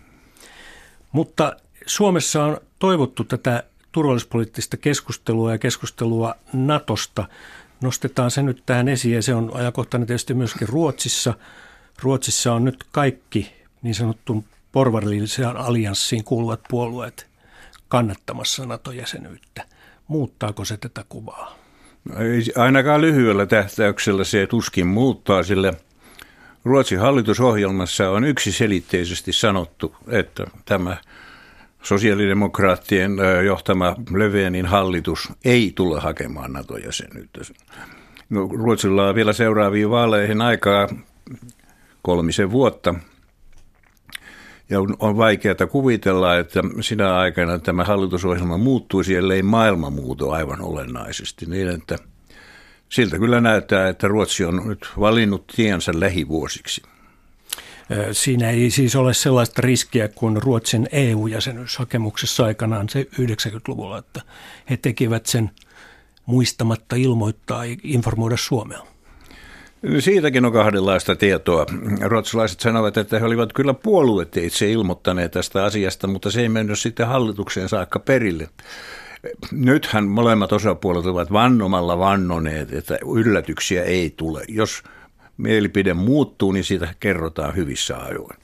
Mutta 1.12 1.56
Suomessa 1.86 2.44
on 2.44 2.58
toivottu 2.80 3.24
tätä 3.24 3.64
turvallisuuspoliittista 3.92 4.78
keskustelua 4.78 5.52
ja 5.52 5.58
keskustelua 5.58 6.36
Natosta. 6.54 7.26
Nostetaan 7.82 8.32
se 8.32 8.42
nyt 8.42 8.64
tähän 8.66 8.88
esiin 8.88 9.16
ja 9.16 9.22
se 9.22 9.36
on 9.36 9.52
ajankohtainen 9.54 10.08
tietysti 10.08 10.34
myöskin 10.34 10.70
Ruotsissa– 10.70 11.34
Ruotsissa 12.04 12.54
on 12.54 12.66
nyt 12.66 12.84
kaikki 12.92 13.54
niin 13.82 13.96
sanottuun 13.96 14.44
porvarilliseen 14.72 15.58
allianssiin 15.58 16.24
kuuluvat 16.24 16.60
puolueet 16.70 17.28
kannattamassa 17.88 18.66
NATO-jäsenyyttä. 18.66 19.66
Muuttaako 20.08 20.66
se 20.66 20.78
tätä 20.78 21.06
kuvaa? 21.10 21.56
Ei 22.18 22.44
ainakaan 22.56 23.02
lyhyellä 23.02 23.46
tähtäyksellä 23.46 24.24
se 24.24 24.48
tuskin 24.48 24.88
muuttaa, 24.88 25.44
sillä 25.44 25.74
Ruotsin 26.66 27.00
hallitusohjelmassa 27.00 28.10
on 28.10 28.24
yksiselitteisesti 28.24 29.34
sanottu, 29.34 29.96
että 30.08 30.46
tämä 30.66 30.98
sosiaalidemokraattien 31.84 33.12
johtama 33.46 33.96
Löfvenin 34.14 34.66
hallitus 34.66 35.30
ei 35.46 35.72
tule 35.76 36.00
hakemaan 36.00 36.54
NATO-jäsenyyttä. 36.54 37.42
No, 38.30 38.50
Ruotsilla 38.54 39.08
on 39.08 39.16
vielä 39.16 39.34
seuraaviin 39.34 39.90
vaaleihin 39.90 40.42
aikaa 40.42 40.88
kolmisen 42.02 42.52
vuotta. 42.52 42.96
Ja 44.70 44.80
on 45.00 45.18
vaikeaa 45.18 45.68
kuvitella, 45.72 46.38
että 46.38 46.62
sinä 46.82 47.18
aikana 47.18 47.60
tämä 47.60 47.84
hallitusohjelma 47.84 48.58
muuttuisi, 48.58 49.16
ellei 49.16 49.44
maailma 49.44 49.90
muutu 49.90 50.30
aivan 50.30 50.62
olennaisesti. 50.62 51.46
Niin, 51.46 51.70
että 51.70 51.98
siltä 52.90 53.20
kyllä 53.20 53.42
näyttää, 53.42 53.90
että 53.90 54.08
Ruotsi 54.08 54.46
on 54.46 54.62
nyt 54.66 54.90
valinnut 55.00 55.48
tiensä 55.56 55.92
lähivuosiksi. 55.96 56.82
Siinä 58.12 58.50
ei 58.50 58.72
siis 58.72 58.96
ole 58.96 59.14
sellaista 59.14 59.62
riskiä 59.62 60.08
kuin 60.08 60.42
Ruotsin 60.42 60.90
EU-jäsenyyshakemuksessa 60.92 62.46
aikanaan 62.46 62.90
se 62.90 63.08
90-luvulla, 63.22 63.98
että 63.98 64.22
he 64.70 64.78
tekivät 64.78 65.26
sen 65.26 65.52
muistamatta 66.26 66.96
ilmoittaa 66.96 67.64
informoida 67.84 68.38
Suomea. 68.38 68.86
Siitäkin 70.00 70.46
on 70.46 70.54
kahdenlaista 70.54 71.16
tietoa. 71.16 71.66
Ruotsalaiset 72.02 72.60
sanovat, 72.60 72.98
että 72.98 73.20
he 73.20 73.26
olivat 73.26 73.54
kyllä 73.54 73.74
itse 74.46 74.72
ilmoittaneet 74.72 75.32
tästä 75.32 75.64
asiasta, 75.64 76.08
mutta 76.08 76.32
se 76.32 76.42
ei 76.42 76.50
mennyt 76.50 76.80
sitten 76.80 77.08
hallitukseen 77.08 77.70
saakka 77.70 78.00
perille. 78.00 78.50
Nythän 79.52 80.08
molemmat 80.08 80.52
osapuolet 80.52 81.06
ovat 81.06 81.32
vannomalla 81.32 82.00
vannoneet, 82.00 82.74
että 82.74 82.98
yllätyksiä 83.16 83.84
ei 83.84 84.14
tule. 84.18 84.44
Jos 84.48 84.84
mielipide 85.38 85.94
muuttuu, 85.94 86.52
niin 86.52 86.64
siitä 86.64 86.94
kerrotaan 87.00 87.56
hyvissä 87.56 87.98
ajoin. 87.98 88.38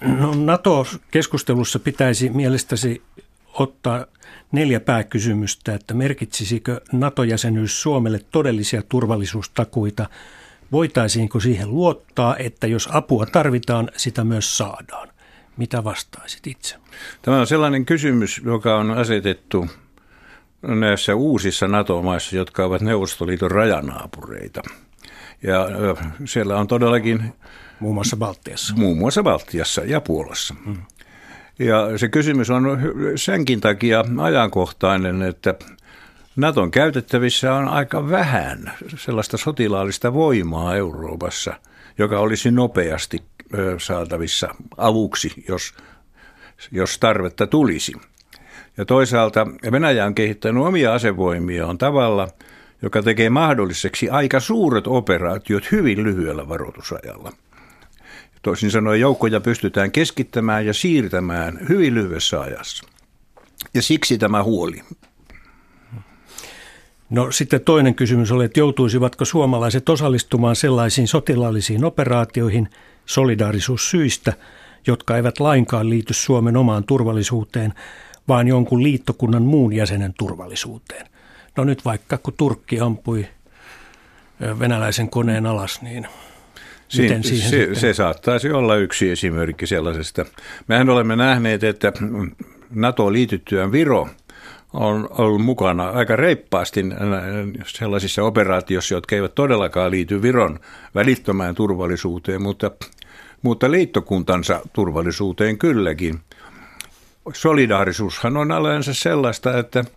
No, 0.00 0.34
NATO-keskustelussa 0.34 1.78
pitäisi 1.78 2.30
mielestäsi 2.30 3.02
ottaa 3.58 4.06
neljä 4.52 4.80
pääkysymystä, 4.80 5.74
että 5.74 5.94
merkitsisikö 5.94 6.80
NATO-jäsenyys 6.92 7.82
Suomelle 7.82 8.20
todellisia 8.30 8.82
turvallisuustakuita? 8.88 10.06
Voitaisiinko 10.72 11.40
siihen 11.40 11.70
luottaa, 11.70 12.36
että 12.36 12.66
jos 12.66 12.88
apua 12.92 13.26
tarvitaan, 13.26 13.90
sitä 13.96 14.24
myös 14.24 14.56
saadaan? 14.58 15.08
Mitä 15.56 15.84
vastaisit 15.84 16.46
itse? 16.46 16.76
Tämä 17.22 17.40
on 17.40 17.46
sellainen 17.46 17.86
kysymys, 17.86 18.40
joka 18.44 18.76
on 18.76 18.90
asetettu 18.90 19.66
näissä 20.62 21.14
uusissa 21.14 21.68
NATO-maissa, 21.68 22.36
jotka 22.36 22.64
ovat 22.64 22.82
Neuvostoliiton 22.82 23.50
rajanaapureita. 23.50 24.62
Ja 25.42 25.66
siellä 26.24 26.56
on 26.56 26.66
todellakin... 26.66 27.32
Muun 27.80 27.94
muassa 27.94 28.16
Baltiassa. 28.16 28.74
Muun 28.76 28.98
muassa 28.98 29.22
Baltiassa 29.22 29.82
ja 29.84 30.00
Puolassa. 30.00 30.54
Hmm. 30.64 30.82
Ja 31.58 31.98
se 31.98 32.08
kysymys 32.08 32.50
on 32.50 32.78
senkin 33.16 33.60
takia 33.60 34.04
ajankohtainen, 34.22 35.22
että 35.22 35.54
Naton 36.36 36.70
käytettävissä 36.70 37.54
on 37.54 37.68
aika 37.68 38.10
vähän 38.10 38.72
sellaista 38.96 39.36
sotilaallista 39.36 40.14
voimaa 40.14 40.76
Euroopassa, 40.76 41.54
joka 41.98 42.18
olisi 42.18 42.50
nopeasti 42.50 43.22
saatavissa 43.78 44.54
avuksi, 44.76 45.44
jos, 45.48 45.74
jos 46.72 46.98
tarvetta 46.98 47.46
tulisi. 47.46 47.92
Ja 48.76 48.84
toisaalta 48.84 49.46
Venäjä 49.72 50.06
on 50.06 50.14
kehittänyt 50.14 50.64
omia 50.64 50.94
asevoimiaan 50.94 51.78
tavalla, 51.78 52.28
joka 52.82 53.02
tekee 53.02 53.30
mahdolliseksi 53.30 54.10
aika 54.10 54.40
suuret 54.40 54.86
operaatiot 54.86 55.72
hyvin 55.72 56.02
lyhyellä 56.02 56.48
varoitusajalla. 56.48 57.32
Toisin 58.44 58.70
sanoen 58.70 59.00
joukkoja 59.00 59.40
pystytään 59.40 59.90
keskittämään 59.90 60.66
ja 60.66 60.74
siirtämään 60.74 61.58
hyvin 61.68 61.94
lyhyessä 61.94 62.40
ajassa. 62.40 62.84
Ja 63.74 63.82
siksi 63.82 64.18
tämä 64.18 64.42
huoli. 64.42 64.82
No 67.10 67.30
sitten 67.30 67.60
toinen 67.60 67.94
kysymys 67.94 68.32
oli, 68.32 68.44
että 68.44 68.60
joutuisivatko 68.60 69.24
suomalaiset 69.24 69.88
osallistumaan 69.88 70.56
sellaisiin 70.56 71.08
sotilaallisiin 71.08 71.84
operaatioihin 71.84 72.68
solidaarisuussyistä, 73.06 74.32
jotka 74.86 75.16
eivät 75.16 75.40
lainkaan 75.40 75.90
liity 75.90 76.14
Suomen 76.14 76.56
omaan 76.56 76.84
turvallisuuteen, 76.84 77.74
vaan 78.28 78.48
jonkun 78.48 78.82
liittokunnan 78.82 79.42
muun 79.42 79.72
jäsenen 79.72 80.14
turvallisuuteen. 80.18 81.06
No 81.56 81.64
nyt 81.64 81.84
vaikka 81.84 82.18
kun 82.18 82.34
Turkki 82.36 82.80
ampui 82.80 83.26
venäläisen 84.58 85.10
koneen 85.10 85.46
alas, 85.46 85.82
niin 85.82 86.08
Miten 86.98 87.24
siihen 87.24 87.50
se, 87.50 87.80
se 87.80 87.94
saattaisi 87.94 88.50
olla 88.50 88.76
yksi 88.76 89.10
esimerkki 89.10 89.66
sellaisesta. 89.66 90.24
Mehän 90.68 90.90
olemme 90.90 91.16
nähneet, 91.16 91.64
että 91.64 91.92
NATO 92.70 93.12
liityttyään 93.12 93.72
Viro 93.72 94.08
on 94.72 95.08
ollut 95.10 95.44
mukana 95.44 95.88
aika 95.88 96.16
reippaasti 96.16 96.84
sellaisissa 97.66 98.22
operaatioissa, 98.22 98.94
jotka 98.94 99.16
eivät 99.16 99.34
todellakaan 99.34 99.90
liity 99.90 100.22
Viron 100.22 100.58
välittömään 100.94 101.54
turvallisuuteen, 101.54 102.42
mutta, 102.42 102.70
mutta 103.42 103.70
liittokuntansa 103.70 104.60
turvallisuuteen 104.72 105.58
kylläkin. 105.58 106.20
Solidaarisuushan 107.32 108.36
on 108.36 108.52
aleensa 108.52 108.94
sellaista, 108.94 109.58
että– 109.58 109.84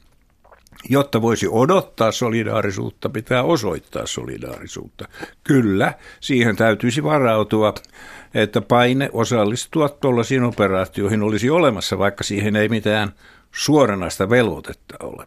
Jotta 0.89 1.21
voisi 1.21 1.47
odottaa 1.51 2.11
solidaarisuutta, 2.11 3.09
pitää 3.09 3.43
osoittaa 3.43 4.05
solidaarisuutta. 4.05 5.07
Kyllä, 5.43 5.93
siihen 6.19 6.55
täytyisi 6.55 7.03
varautua, 7.03 7.73
että 8.33 8.61
paine 8.61 9.09
osallistua 9.13 9.89
tuollaisiin 9.89 10.43
operaatioihin 10.43 11.23
olisi 11.23 11.49
olemassa, 11.49 11.97
vaikka 11.97 12.23
siihen 12.23 12.55
ei 12.55 12.69
mitään 12.69 13.11
suoranaista 13.51 14.29
velvoitetta 14.29 14.95
ole. 15.03 15.25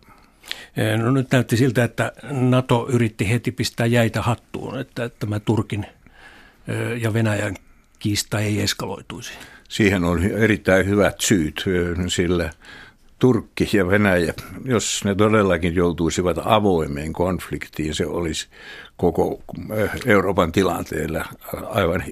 No 1.03 1.11
nyt 1.11 1.31
näytti 1.31 1.57
siltä, 1.57 1.85
että 1.85 2.13
NATO 2.31 2.89
yritti 2.93 3.31
heti 3.31 3.53
pistää 3.53 3.87
jäitä 3.87 4.23
hattuun, 4.23 4.79
että 4.79 5.09
tämä 5.09 5.41
Turkin 5.41 5.87
ja 7.01 7.13
Venäjän 7.13 7.57
kiista 7.99 8.41
ei 8.41 8.61
eskaloituisi. 8.61 9.33
Siihen 9.69 10.05
on 10.05 10.23
erittäin 10.25 10.87
hyvät 10.87 11.21
syyt, 11.21 11.65
sillä 12.09 12.51
Turkki 13.21 13.69
ja 13.73 13.89
Venäjä, 13.89 14.35
jos 14.65 15.03
ne 15.05 15.15
todellakin 15.15 15.75
joutuisivat 15.75 16.37
avoimeen 16.45 17.13
konfliktiin, 17.13 17.95
se 17.95 18.07
olisi 18.07 18.49
koko 18.97 19.41
eh, 19.77 19.91
Euroopan 20.07 20.53
tilanteella 20.53 21.25
aivan 21.69 22.05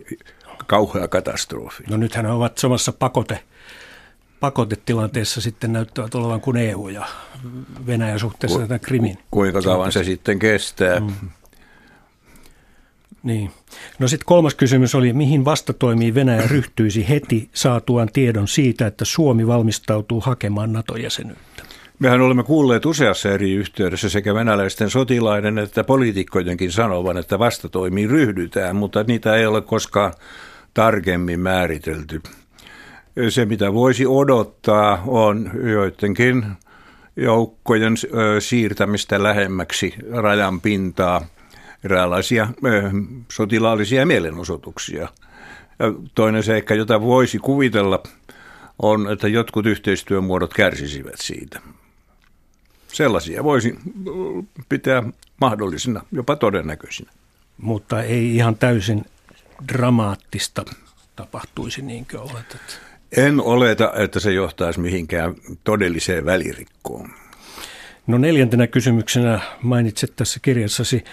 kauhea 0.67 1.09
katastrofi. 1.09 1.85
No 1.91 1.97
nythän 1.97 2.27
he 2.27 2.33
ovat 2.33 2.59
samassa 2.59 2.93
pakote, 2.93 3.41
pakotetilanteessa 4.41 5.41
sitten 5.41 5.73
näyttävät 5.73 6.15
olevan 6.15 6.41
kuin 6.41 6.57
EU 6.57 6.89
ja 6.89 7.07
Venäjä 7.87 8.19
suhteessa 8.19 8.59
Ku, 8.59 8.67
tätä 8.67 8.79
Krimin. 8.79 9.19
Kuinka 9.31 9.63
kauan 9.63 9.93
se 9.93 10.05
sitten 10.05 10.39
kestää? 10.39 11.01
Mm. 11.01 11.31
Niin. 13.23 13.51
No 13.99 14.09
sitten 14.09 14.27
kolmas 14.27 14.55
kysymys 14.55 14.95
oli, 14.95 15.13
mihin 15.13 15.45
vastatoimiin 15.45 16.15
Venäjä 16.15 16.43
ryhtyisi 16.47 17.09
heti 17.09 17.49
saatuaan 17.53 18.09
tiedon 18.13 18.49
siitä, 18.49 18.87
että 18.87 19.05
Suomi 19.05 19.47
valmistautuu 19.47 20.21
hakemaan 20.21 20.73
NATO-jäsenyyttä? 20.73 21.63
Mehän 21.99 22.21
olemme 22.21 22.43
kuulleet 22.43 22.87
useassa 22.87 23.29
eri 23.29 23.53
yhteydessä 23.53 24.09
sekä 24.09 24.35
venäläisten 24.35 24.91
sotilaiden 24.91 25.59
että 25.59 25.85
poliitikkojenkin 25.85 26.73
sanovan, 26.73 27.17
että 27.17 27.39
vastatoimiin 27.39 28.11
ryhdytään, 28.11 28.77
mutta 28.77 29.03
niitä 29.03 29.37
ei 29.37 29.47
ole 29.47 29.61
koskaan 29.61 30.13
tarkemmin 30.75 31.41
määritelty. 31.41 32.23
Se, 33.29 33.45
mitä 33.45 33.73
voisi 33.73 34.07
odottaa, 34.07 35.03
on 35.07 35.51
joidenkin 35.65 36.47
joukkojen 37.17 37.95
siirtämistä 38.39 39.23
lähemmäksi 39.23 39.95
rajan 40.11 40.61
pintaa– 40.61 41.25
eräänlaisia 41.85 42.49
sotilaallisia 43.33 44.07
mielenosoituksia. 44.07 45.09
Ja 45.79 45.93
toinen 46.15 46.43
seikka, 46.43 46.75
jota 46.75 47.01
voisi 47.01 47.39
kuvitella, 47.39 48.03
on, 48.83 49.13
että 49.13 49.29
jotkut 49.29 49.67
yhteistyömuodot 49.67 50.55
kärsisivät 50.55 51.21
siitä. 51.21 51.61
Sellaisia 52.89 53.45
voisi 53.45 53.79
pitää 54.69 55.03
mahdollisina, 55.41 56.05
jopa 56.13 56.37
todennäköisinä. 56.37 57.11
Mutta 57.59 58.03
ei 58.03 58.37
ihan 58.37 58.57
täysin 58.57 59.05
dramaattista 59.69 60.65
tapahtuisi, 61.17 61.83
niinkö 61.83 62.21
oletat? 62.21 62.81
En 63.17 63.41
oleta, 63.41 63.93
että 63.97 64.21
se 64.21 64.33
johtaisi 64.33 64.81
mihinkään 64.81 65.35
todelliseen 65.65 66.25
välirikkoon. 66.25 67.11
No 68.09 68.19
neljäntenä 68.19 68.67
kysymyksenä 68.67 69.41
mainitset 69.63 70.13
tässä 70.17 70.41
kirjassasi, 70.43 71.05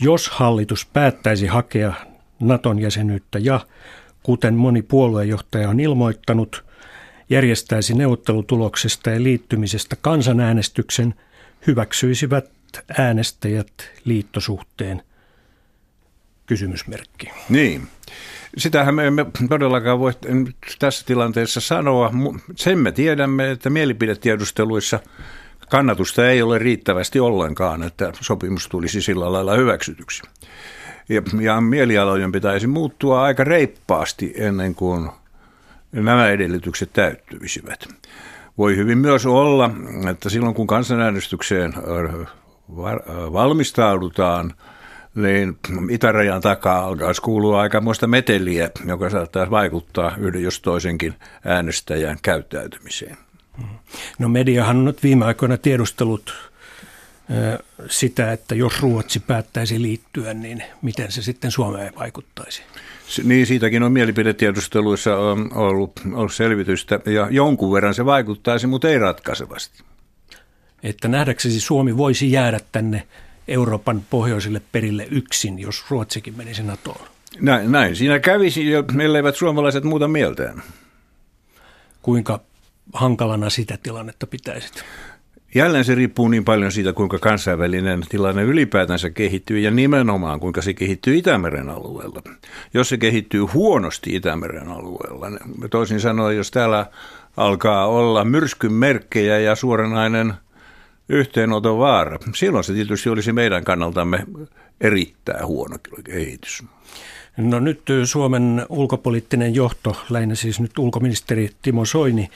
jos 0.00 0.28
hallitus 0.28 0.86
päättäisi 0.86 1.46
hakea 1.46 1.92
Naton 2.40 2.78
jäsenyyttä 2.78 3.38
ja, 3.38 3.60
kuten 4.22 4.54
moni 4.54 4.82
puoluejohtaja 4.82 5.68
on 5.68 5.80
ilmoittanut, 5.80 6.64
järjestäisi 7.30 7.94
neuvottelutuloksesta 7.94 9.10
ja 9.10 9.22
liittymisestä 9.22 9.96
kansanäänestyksen, 10.00 11.14
hyväksyisivät 11.66 12.50
äänestäjät 12.98 13.72
liittosuhteen 14.04 15.02
kysymysmerkki. 16.46 17.30
Niin. 17.48 17.88
Sitähän 18.56 18.94
me 18.94 19.06
emme 19.06 19.26
todellakaan 19.48 19.98
voi 19.98 20.12
tässä 20.78 21.06
tilanteessa 21.06 21.60
sanoa. 21.60 22.10
Sen 22.56 22.78
me 22.78 22.92
tiedämme, 22.92 23.50
että 23.50 23.70
mielipidetiedusteluissa– 23.70 25.00
kannatusta 25.70 26.28
ei 26.28 26.42
ole 26.42 26.58
riittävästi 26.58 27.20
ollenkaan, 27.20 27.82
että 27.82 28.12
sopimus 28.20 28.68
tulisi 28.68 29.02
sillä 29.02 29.32
lailla 29.32 29.54
hyväksytyksi. 29.54 30.22
Ja, 31.08 31.22
ja 31.40 31.60
mielialojen 31.60 32.32
pitäisi 32.32 32.66
muuttua 32.66 33.22
aika 33.22 33.44
reippaasti 33.44 34.34
ennen 34.36 34.74
kuin 34.74 35.10
nämä 35.92 36.28
edellytykset 36.28 36.92
täyttyisivät. 36.92 37.88
Voi 38.58 38.76
hyvin 38.76 38.98
myös 38.98 39.26
olla, 39.26 39.70
että 40.10 40.28
silloin 40.28 40.54
kun 40.54 40.66
kansanäänestykseen 40.66 41.74
valmistaudutaan, 43.32 44.54
niin 45.14 45.58
itärajan 45.90 46.40
takaa 46.40 46.84
alkaisi 46.84 47.22
kuulua 47.22 47.60
aikamoista 47.60 48.06
meteliä, 48.06 48.70
joka 48.86 49.10
saattaa 49.10 49.50
vaikuttaa 49.50 50.16
yhden 50.18 50.42
jos 50.42 50.60
toisenkin 50.60 51.14
äänestäjän 51.44 52.18
käyttäytymiseen. 52.22 53.16
No 54.18 54.28
mediahan 54.28 54.76
on 54.76 54.84
nyt 54.84 55.02
viime 55.02 55.24
aikoina 55.24 55.56
tiedustellut 55.56 56.34
sitä, 57.88 58.32
että 58.32 58.54
jos 58.54 58.80
Ruotsi 58.82 59.20
päättäisi 59.20 59.82
liittyä, 59.82 60.34
niin 60.34 60.62
miten 60.82 61.12
se 61.12 61.22
sitten 61.22 61.50
Suomeen 61.50 61.94
vaikuttaisi? 61.98 62.62
Niin, 63.24 63.46
siitäkin 63.46 63.82
on 63.82 63.92
mielipidetiedusteluissa 63.92 65.16
ollut, 65.54 66.00
ollut 66.12 66.34
selvitystä 66.34 67.00
ja 67.06 67.28
jonkun 67.30 67.72
verran 67.72 67.94
se 67.94 68.04
vaikuttaisi, 68.04 68.66
mutta 68.66 68.88
ei 68.88 68.98
ratkaisevasti. 68.98 69.82
Että 70.82 71.08
nähdäksesi 71.08 71.60
Suomi 71.60 71.96
voisi 71.96 72.32
jäädä 72.32 72.60
tänne 72.72 73.06
Euroopan 73.48 74.02
pohjoisille 74.10 74.62
perille 74.72 75.06
yksin, 75.10 75.58
jos 75.58 75.84
Ruotsikin 75.90 76.36
menisi 76.36 76.62
NATOon? 76.62 77.06
Näin, 77.40 77.72
näin. 77.72 77.96
siinä 77.96 78.18
kävisi, 78.18 78.62
eivät 79.16 79.36
suomalaiset 79.36 79.84
muuta 79.84 80.08
mieltään. 80.08 80.62
Kuinka 82.02 82.40
hankalana 82.92 83.50
sitä 83.50 83.78
tilannetta 83.82 84.26
pitäisit? 84.26 84.84
Jälleen 85.54 85.84
se 85.84 85.94
riippuu 85.94 86.28
niin 86.28 86.44
paljon 86.44 86.72
siitä, 86.72 86.92
kuinka 86.92 87.18
kansainvälinen 87.18 88.00
tilanne 88.08 88.42
ylipäätänsä 88.42 89.10
kehittyy 89.10 89.58
ja 89.58 89.70
nimenomaan 89.70 90.40
kuinka 90.40 90.62
se 90.62 90.74
kehittyy 90.74 91.16
Itämeren 91.16 91.70
alueella. 91.70 92.22
Jos 92.74 92.88
se 92.88 92.98
kehittyy 92.98 93.40
huonosti 93.40 94.16
Itämeren 94.16 94.68
alueella, 94.68 95.30
niin 95.30 95.70
toisin 95.70 96.00
sanoen, 96.00 96.36
jos 96.36 96.50
täällä 96.50 96.86
alkaa 97.36 97.86
olla 97.86 98.24
myrskyn 98.24 98.72
merkkejä 98.72 99.38
ja 99.38 99.54
suoranainen 99.54 100.34
yhteenoton 101.08 101.78
vaara, 101.78 102.18
silloin 102.34 102.64
se 102.64 102.72
tietysti 102.72 103.08
olisi 103.08 103.32
meidän 103.32 103.64
kannaltamme 103.64 104.26
erittäin 104.80 105.46
huono 105.46 105.76
kehitys. 106.04 106.62
No 107.36 107.60
nyt 107.60 107.82
Suomen 108.04 108.66
ulkopoliittinen 108.68 109.54
johto, 109.54 109.96
lähinnä 110.10 110.34
siis 110.34 110.60
nyt 110.60 110.78
ulkoministeri 110.78 111.50
Timo 111.62 111.84
Soini, 111.84 112.30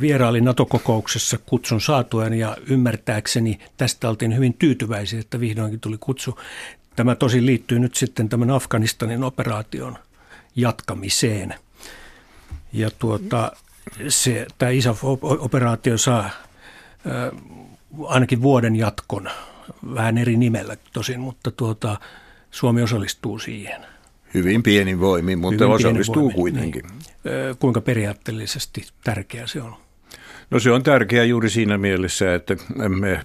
vieraili 0.00 0.40
NATO-kokouksessa 0.40 1.38
kutsun 1.46 1.80
saatuen 1.80 2.34
ja 2.34 2.56
ymmärtääkseni 2.66 3.58
tästä 3.76 4.08
oltiin 4.08 4.36
hyvin 4.36 4.54
tyytyväisiä, 4.54 5.20
että 5.20 5.40
vihdoinkin 5.40 5.80
tuli 5.80 5.96
kutsu. 6.00 6.38
Tämä 6.96 7.14
tosi 7.14 7.46
liittyy 7.46 7.78
nyt 7.78 7.94
sitten 7.94 8.28
tämän 8.28 8.50
Afganistanin 8.50 9.24
operaation 9.24 9.98
jatkamiseen. 10.56 11.54
Ja 12.72 12.90
tuota, 12.98 13.52
se, 14.08 14.46
tämä 14.58 14.70
ISAF-operaatio 14.70 15.98
saa 15.98 16.30
ainakin 18.06 18.42
vuoden 18.42 18.76
jatkon, 18.76 19.30
vähän 19.94 20.18
eri 20.18 20.36
nimellä 20.36 20.76
tosin, 20.92 21.20
mutta 21.20 21.50
tuota, 21.50 22.00
Suomi 22.50 22.82
osallistuu 22.82 23.38
siihen. 23.38 23.91
Hyvin 24.34 24.62
pienin 24.62 25.00
voimin, 25.00 25.38
mutta 25.38 25.64
Hyvin 25.64 25.76
osallistuu 25.76 26.14
voimin, 26.22 26.34
kuitenkin. 26.34 26.82
Niin 26.84 27.56
kuinka 27.58 27.80
periaatteellisesti 27.80 28.86
tärkeä 29.04 29.46
se 29.46 29.62
on? 29.62 29.74
No 30.50 30.58
se 30.58 30.70
on 30.70 30.82
tärkeä 30.82 31.24
juuri 31.24 31.50
siinä 31.50 31.78
mielessä, 31.78 32.34
että 32.34 32.56
me 32.88 33.20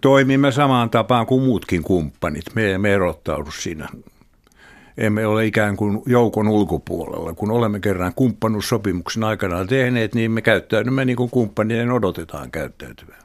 toimimme 0.00 0.52
samaan 0.52 0.90
tapaan 0.90 1.26
kuin 1.26 1.42
muutkin 1.42 1.82
kumppanit. 1.82 2.44
Me 2.54 2.72
emme 2.72 2.94
erottaudu 2.94 3.50
siinä. 3.50 3.88
Emme 4.98 5.26
ole 5.26 5.46
ikään 5.46 5.76
kuin 5.76 6.02
joukon 6.06 6.48
ulkopuolella. 6.48 7.34
Kun 7.34 7.50
olemme 7.50 7.80
kerran 7.80 8.14
kumppanuussopimuksen 8.14 9.24
aikana 9.24 9.64
tehneet, 9.64 10.14
niin 10.14 10.30
me 10.30 10.42
käyttäydymme 10.42 11.04
niin 11.04 11.16
kuin 11.16 11.30
kumppanien 11.30 11.90
odotetaan 11.90 12.50
käyttäytyvän. 12.50 13.16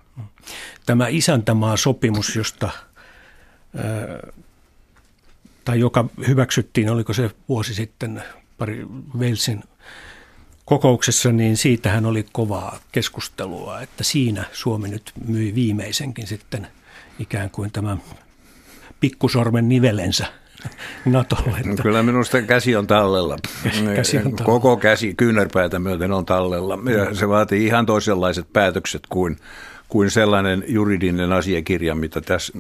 Tämä 0.86 1.08
isäntämaa-sopimus, 1.08 2.36
josta 2.36 2.70
tai 5.66 5.80
joka 5.80 6.06
hyväksyttiin, 6.28 6.90
oliko 6.90 7.14
se 7.14 7.32
vuosi 7.50 7.74
sitten 7.74 8.24
pari 8.58 8.86
Walesin 9.20 9.64
kokouksessa, 10.66 11.32
niin 11.32 11.58
siitähän 11.58 12.06
oli 12.06 12.26
kovaa 12.32 12.80
keskustelua, 12.92 13.82
että 13.82 14.04
siinä 14.04 14.44
Suomi 14.52 14.90
nyt 14.90 15.12
myi 15.28 15.56
viimeisenkin 15.56 16.28
sitten 16.28 16.68
ikään 17.20 17.50
kuin 17.50 17.72
tämän 17.72 18.02
pikkusormen 19.00 19.70
nivelensä 19.70 20.26
NATOlle. 21.06 21.58
Että... 21.58 21.84
Kyllä 21.84 22.04
minusta 22.04 22.42
käsi 22.42 22.76
on 22.76 22.88
tallella. 22.88 23.38
käsi 23.96 24.18
on 24.18 24.24
tallella. 24.24 24.46
Koko 24.46 24.78
käsi 24.78 25.14
kyynärpäätä 25.14 25.80
myöten 25.80 26.12
on 26.12 26.26
tallella. 26.26 26.80
Ja 26.98 27.16
se 27.16 27.30
vaatii 27.30 27.66
ihan 27.66 27.86
toisenlaiset 27.86 28.54
päätökset 28.54 29.04
kuin, 29.10 29.38
kuin 29.90 30.12
sellainen 30.12 30.64
juridinen 30.68 31.32
asiakirja, 31.32 31.96
mitä 31.96 32.22
tässä, 32.22 32.54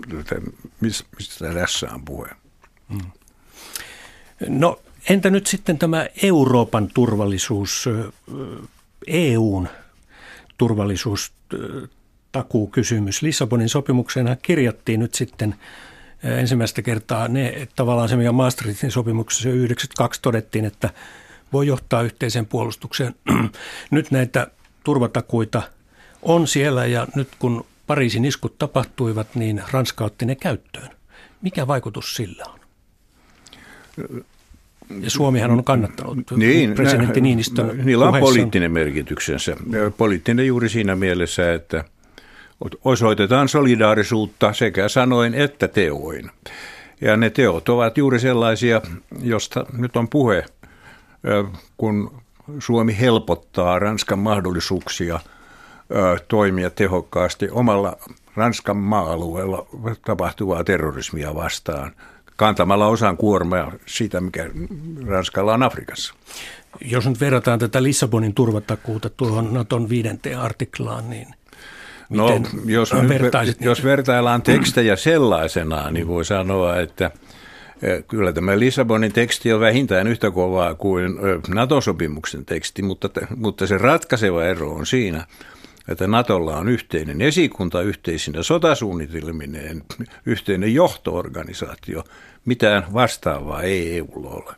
mistä 0.82 1.54
tässä 1.54 1.88
on 1.94 2.06
puhe. 2.06 2.30
Mm. 2.94 3.12
No 4.48 4.80
Entä 5.10 5.30
nyt 5.30 5.48
sitten 5.48 5.78
tämä 5.78 6.08
Euroopan 6.24 6.90
turvallisuus, 6.94 7.90
EUn 9.08 9.68
turvallisuus, 10.58 11.34
takuukysymys. 12.32 13.22
Lissabonin 13.22 13.70
sopimukseen 13.70 14.38
kirjattiin 14.42 15.00
nyt 15.00 15.14
sitten 15.14 15.56
ensimmäistä 16.24 16.82
kertaa 16.82 17.28
ne, 17.28 17.68
tavallaan 17.76 18.10
se, 18.10 18.16
mikä 18.16 18.32
Maastrichtin 18.32 18.92
sopimuksessa 18.92 19.50
92 19.50 20.22
todettiin, 20.22 20.66
että 20.66 20.90
voi 21.54 21.68
johtaa 21.68 22.02
yhteiseen 22.02 22.46
puolustukseen. 22.46 23.16
nyt 23.92 24.12
näitä 24.12 24.48
turvatakuita 24.84 25.62
on 26.22 26.48
siellä 26.48 26.86
ja 26.86 27.08
nyt 27.16 27.30
kun 27.40 27.66
Pariisin 27.88 28.26
iskut 28.26 28.58
tapahtuivat, 28.58 29.36
niin 29.36 29.64
Ranska 29.72 30.06
otti 30.06 30.26
ne 30.26 30.36
käyttöön. 30.36 30.90
Mikä 31.42 31.68
vaikutus 31.68 32.16
sillä 32.16 32.44
on? 32.48 32.53
Ja 35.02 35.10
Suomihan 35.10 35.52
on 35.52 35.64
kannattanut 35.64 36.18
niin, 36.36 36.74
presidentti 36.74 37.22
Niinistön 37.22 37.82
Niillä 37.84 38.08
on 38.08 38.20
poliittinen 38.20 38.72
merkityksensä. 38.72 39.56
Poliittinen 39.98 40.48
juuri 40.48 40.70
siinä 40.70 40.96
mielessä, 40.96 41.54
että 41.54 41.84
osoitetaan 42.84 43.50
solidaarisuutta 43.50 44.54
sekä 44.54 44.88
sanoin 44.88 45.34
että 45.34 45.68
teoin. 45.68 46.32
Ja 47.02 47.18
ne 47.18 47.30
teot 47.30 47.70
ovat 47.70 47.98
juuri 47.98 48.20
sellaisia, 48.20 48.82
josta 49.22 49.66
nyt 49.78 49.96
on 49.96 50.10
puhe, 50.10 50.46
kun 51.78 52.22
Suomi 52.60 53.00
helpottaa 53.00 53.80
Ranskan 53.80 54.20
mahdollisuuksia 54.20 55.20
toimia 56.28 56.70
tehokkaasti 56.70 57.50
omalla 57.50 57.98
Ranskan 58.36 58.78
maa-alueella 58.78 59.68
tapahtuvaa 60.06 60.64
terrorismia 60.64 61.36
vastaan– 61.36 61.92
kantamalla 62.36 62.88
osan 62.88 63.17
kuormaa 63.17 63.72
siitä, 63.86 64.22
mikä 64.22 64.50
Ranskalla 65.06 65.54
on 65.54 65.63
Afrikassa. 65.63 66.13
Jos 66.82 67.08
nyt 67.08 67.19
verrataan 67.19 67.60
tätä 67.60 67.84
Lissabonin 67.84 68.34
turvatakuuta 68.34 69.10
tuohon 69.10 69.54
Naton 69.54 69.89
viidenteen 69.89 70.39
artiklaan, 70.39 71.10
niin 71.10 71.28
No, 72.10 72.41
jos, 72.65 72.93
jos 73.60 73.84
vertaillaan 73.84 74.41
tekstejä 74.41 74.96
sellaisenaan, 74.96 75.93
niin 75.93 76.08
voi 76.08 76.26
sanoa, 76.26 76.80
että 76.80 77.12
e, 77.82 78.02
kyllä 78.02 78.34
tämä 78.34 78.60
Lissabonin 78.60 79.13
teksti 79.13 79.54
on 79.54 79.60
vähintään 79.60 80.08
yhtä 80.08 80.32
kovaa 80.32 80.76
kuin 80.76 81.15
NATO-sopimuksen 81.48 82.46
teksti, 82.46 82.82
mutta, 82.82 83.10
mutta 83.36 83.67
se 83.67 83.78
ratkaiseva 83.78 84.46
ero 84.46 84.72
on 84.74 84.86
siinä, 84.86 85.26
että 85.88 86.08
Natolla 86.08 86.58
on 86.58 86.69
yhteinen 86.69 87.22
esikunta 87.22 87.82
yhteisinä 87.82 88.43
sotasuunnitelmineen, 88.43 89.84
yhteinen 90.26 90.74
johtoorganisaatio. 90.74 92.04
Mitään 92.46 92.84
vastaavaa 92.93 93.62
ei 93.62 93.98
EUlla 93.98 94.30
ole. 94.30 94.56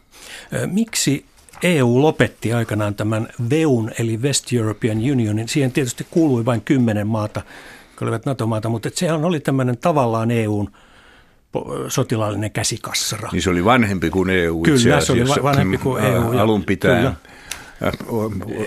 Miksi 0.71 1.25
EU 1.63 2.01
lopetti 2.01 2.53
aikanaan 2.53 2.95
tämän 2.95 3.27
VEUN 3.49 3.91
eli 3.99 4.17
West 4.17 4.53
European 4.53 4.97
Unionin? 4.97 5.49
Siihen 5.49 5.71
tietysti 5.71 6.07
kuului 6.11 6.45
vain 6.45 6.61
kymmenen 6.61 7.07
maata, 7.07 7.41
jotka 7.88 8.05
olivat 8.05 8.25
NATO-maata, 8.25 8.69
mutta 8.69 8.89
sehän 8.93 9.25
oli 9.25 9.39
tämmöinen 9.39 9.77
tavallaan 9.77 10.31
EUn 10.31 10.71
sotilaallinen 11.88 12.51
käsikassara. 12.51 13.29
Niin 13.31 13.41
se 13.41 13.49
oli 13.49 13.65
vanhempi 13.65 14.09
kuin 14.09 14.29
EU 14.29 14.61
Kyllä, 14.61 14.75
itse 14.77 14.93
asiassa. 14.93 15.33
se 15.33 15.39
oli 15.39 15.43
vanhempi 15.43 15.77
kuin 15.77 16.04
EU. 16.04 16.39
Alun 16.39 16.63
pitäen. 16.63 16.97
Kyllä. 16.97 17.35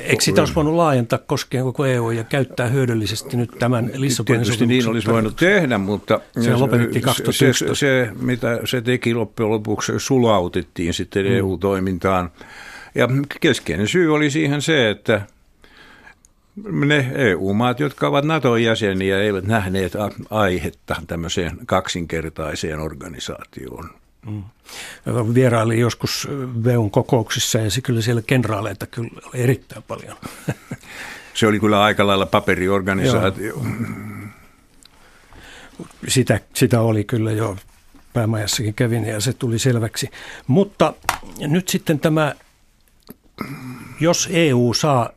Eikö 0.02 0.22
sitä 0.22 0.42
olisi 0.42 0.54
voinut 0.54 0.74
laajentaa 0.74 1.18
koskien 1.18 1.64
koko 1.64 1.86
EU 1.86 2.10
ja 2.10 2.24
käyttää 2.24 2.66
hyödyllisesti 2.66 3.36
nyt 3.36 3.50
tämän 3.58 3.90
Lissabonin 3.94 4.42
Tietysti 4.42 4.66
niin 4.66 4.88
olisi 4.88 5.08
voinut 5.10 5.36
tehdä, 5.36 5.78
mutta 5.78 6.20
se, 6.40 6.56
lopetettiin 6.56 7.02
2011. 7.02 7.74
Se, 7.74 7.78
se, 7.78 8.10
mitä 8.20 8.60
se 8.64 8.80
teki 8.80 9.14
loppujen 9.14 9.50
lopuksi, 9.50 9.92
sulautettiin 9.98 10.94
sitten 10.94 11.26
mm. 11.26 11.32
EU-toimintaan. 11.32 12.30
Ja 12.94 13.08
keskeinen 13.40 13.88
syy 13.88 14.14
oli 14.14 14.30
siihen 14.30 14.62
se, 14.62 14.90
että 14.90 15.22
ne 16.64 17.12
EU-maat, 17.14 17.80
jotka 17.80 18.08
ovat 18.08 18.24
NATO-jäseniä, 18.24 19.20
eivät 19.20 19.44
nähneet 19.44 19.92
aihetta 20.30 20.96
tämmöiseen 21.06 21.58
kaksinkertaiseen 21.66 22.80
organisaatioon. 22.80 23.90
Mm. 24.26 24.44
Vieraili 25.34 25.80
joskus 25.80 26.28
VEUn 26.64 26.90
kokouksissa 26.90 27.58
ja 27.58 27.70
se 27.70 27.80
kyllä 27.80 28.02
siellä 28.02 28.22
kenraaleita 28.22 28.86
kyllä 28.86 29.10
oli 29.26 29.42
erittäin 29.42 29.82
paljon. 29.82 30.16
Se 31.34 31.46
oli 31.46 31.60
kyllä 31.60 31.82
aika 31.82 32.06
lailla 32.06 32.26
paperiorganisaatio. 32.26 33.46
Joo. 33.46 33.66
Sitä, 36.08 36.40
sitä 36.54 36.80
oli 36.80 37.04
kyllä 37.04 37.32
jo 37.32 37.56
päämajassakin 38.12 38.74
kävin 38.74 39.04
ja 39.04 39.20
se 39.20 39.32
tuli 39.32 39.58
selväksi. 39.58 40.10
Mutta 40.46 40.94
nyt 41.40 41.68
sitten 41.68 42.00
tämä, 42.00 42.34
jos 44.00 44.28
EU 44.32 44.74
saa 44.74 45.10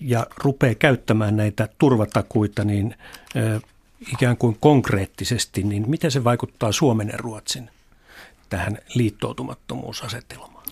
ja 0.00 0.26
rupeaa 0.44 0.74
käyttämään 0.74 1.36
näitä 1.36 1.68
turvatakuita, 1.78 2.64
niin 2.64 2.94
ikään 4.12 4.36
kuin 4.36 4.56
konkreettisesti, 4.60 5.62
niin 5.62 5.90
miten 5.90 6.10
se 6.10 6.24
vaikuttaa 6.24 6.72
Suomen 6.72 7.08
ja 7.08 7.16
Ruotsin 7.16 7.70
tähän 8.56 8.78
liittoutumattomuusasetelmaan? 8.94 10.64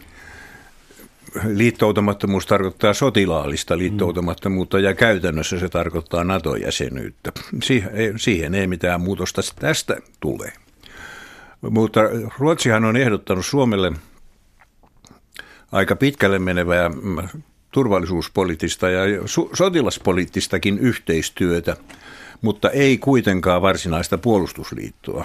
Liittoutumattomuus 1.44 2.46
tarkoittaa 2.46 2.94
sotilaallista 2.94 3.78
liittoutumattomuutta 3.78 4.80
ja 4.80 4.94
käytännössä 4.94 5.58
se 5.58 5.68
tarkoittaa 5.68 6.24
NATO-jäsenyyttä. 6.24 7.32
Siihen 8.16 8.54
ei 8.54 8.66
mitään 8.66 9.00
muutosta 9.00 9.42
tästä 9.60 9.96
tule. 10.20 10.52
Mutta 11.60 12.00
Ruotsihan 12.38 12.84
on 12.84 12.96
ehdottanut 12.96 13.46
Suomelle 13.46 13.92
aika 15.72 15.96
pitkälle 15.96 16.38
menevää 16.38 16.90
turvallisuuspoliittista 17.70 18.90
ja 18.90 19.02
sotilaspoliittistakin 19.54 20.78
yhteistyötä, 20.78 21.76
mutta 22.42 22.70
ei 22.70 22.98
kuitenkaan 22.98 23.62
varsinaista 23.62 24.18
puolustusliittoa. 24.18 25.24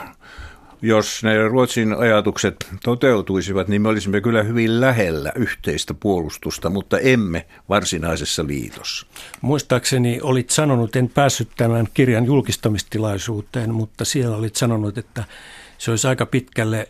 Jos 0.82 1.23
ne 1.23 1.47
Ruotsin 1.47 1.93
ajatukset 1.93 2.55
toteutuisivat, 2.84 3.67
niin 3.67 3.82
me 3.82 3.89
olisimme 3.89 4.21
kyllä 4.21 4.43
hyvin 4.43 4.82
lähellä 4.82 5.32
yhteistä 5.36 5.93
puolustusta, 5.93 6.69
mutta 6.69 6.99
emme 6.99 7.45
varsinaisessa 7.69 8.47
liitossa. 8.47 9.07
Muistaakseni 9.41 10.19
olit 10.21 10.49
sanonut, 10.49 10.95
en 10.95 11.09
päässyt 11.09 11.49
tämän 11.57 11.88
kirjan 11.93 12.25
julkistamistilaisuuteen, 12.25 13.73
mutta 13.73 14.05
siellä 14.05 14.38
olit 14.38 14.55
sanonut, 14.55 14.97
että 14.97 15.23
se 15.78 15.91
olisi 15.91 16.07
aika 16.07 16.25
pitkälle 16.25 16.89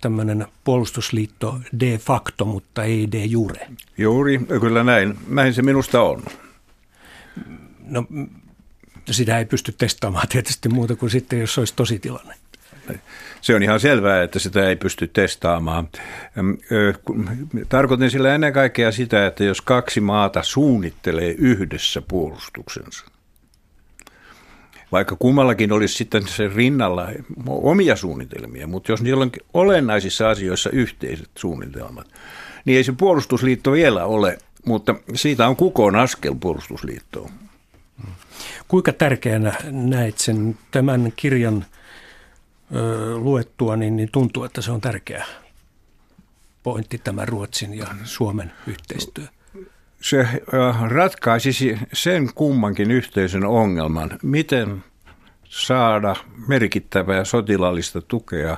tämmöinen 0.00 0.46
puolustusliitto 0.64 1.60
de 1.80 1.98
facto, 1.98 2.44
mutta 2.44 2.84
ei 2.84 3.12
de 3.12 3.24
jure. 3.24 3.66
Juuri, 3.98 4.38
kyllä 4.60 4.84
näin. 4.84 5.18
Näin 5.28 5.54
se 5.54 5.62
minusta 5.62 6.02
on. 6.02 6.22
No, 7.84 8.04
sitä 9.10 9.38
ei 9.38 9.44
pysty 9.44 9.72
testaamaan 9.72 10.28
tietysti 10.28 10.68
muuta 10.68 10.96
kuin 10.96 11.10
sitten, 11.10 11.40
jos 11.40 11.58
olisi 11.58 11.74
tosi 11.76 11.98
tilanne. 11.98 12.34
Se 13.40 13.54
on 13.54 13.62
ihan 13.62 13.80
selvää, 13.80 14.22
että 14.22 14.38
sitä 14.38 14.68
ei 14.68 14.76
pysty 14.76 15.08
testaamaan. 15.08 15.88
Tarkoitin 17.68 18.10
sillä 18.10 18.34
ennen 18.34 18.52
kaikkea 18.52 18.92
sitä, 18.92 19.26
että 19.26 19.44
jos 19.44 19.60
kaksi 19.60 20.00
maata 20.00 20.42
suunnittelee 20.42 21.34
yhdessä 21.38 22.02
puolustuksensa, 22.08 23.04
vaikka 24.92 25.16
kummallakin 25.16 25.72
olisi 25.72 25.94
sitten 25.94 26.28
se 26.28 26.50
rinnalla 26.54 27.08
omia 27.46 27.96
suunnitelmia, 27.96 28.66
mutta 28.66 28.92
jos 28.92 29.02
niillä 29.02 29.22
on 29.22 29.30
olennaisissa 29.54 30.30
asioissa 30.30 30.70
yhteiset 30.70 31.30
suunnitelmat, 31.38 32.06
niin 32.64 32.76
ei 32.76 32.84
se 32.84 32.92
puolustusliitto 32.92 33.72
vielä 33.72 34.04
ole, 34.04 34.38
mutta 34.66 34.94
siitä 35.14 35.48
on 35.48 35.56
kukoon 35.56 35.96
askel 35.96 36.34
puolustusliittoon. 36.40 37.30
Kuinka 38.68 38.92
tärkeänä 38.92 39.52
näet 39.70 40.18
sen 40.18 40.58
tämän 40.70 41.12
kirjan 41.16 41.64
luettua, 43.14 43.76
niin, 43.76 43.96
niin 43.96 44.08
tuntuu, 44.12 44.44
että 44.44 44.62
se 44.62 44.70
on 44.70 44.80
tärkeä 44.80 45.26
pointti 46.62 46.98
tämä 46.98 47.24
Ruotsin 47.24 47.74
ja 47.74 47.86
Suomen 48.04 48.52
yhteistyö? 48.66 49.24
se 50.00 50.42
ratkaisisi 50.88 51.78
sen 51.92 52.30
kummankin 52.34 52.90
yhteisön 52.90 53.44
ongelman, 53.44 54.18
miten 54.22 54.84
saada 55.44 56.16
merkittävää 56.48 57.24
sotilaallista 57.24 58.02
tukea 58.02 58.56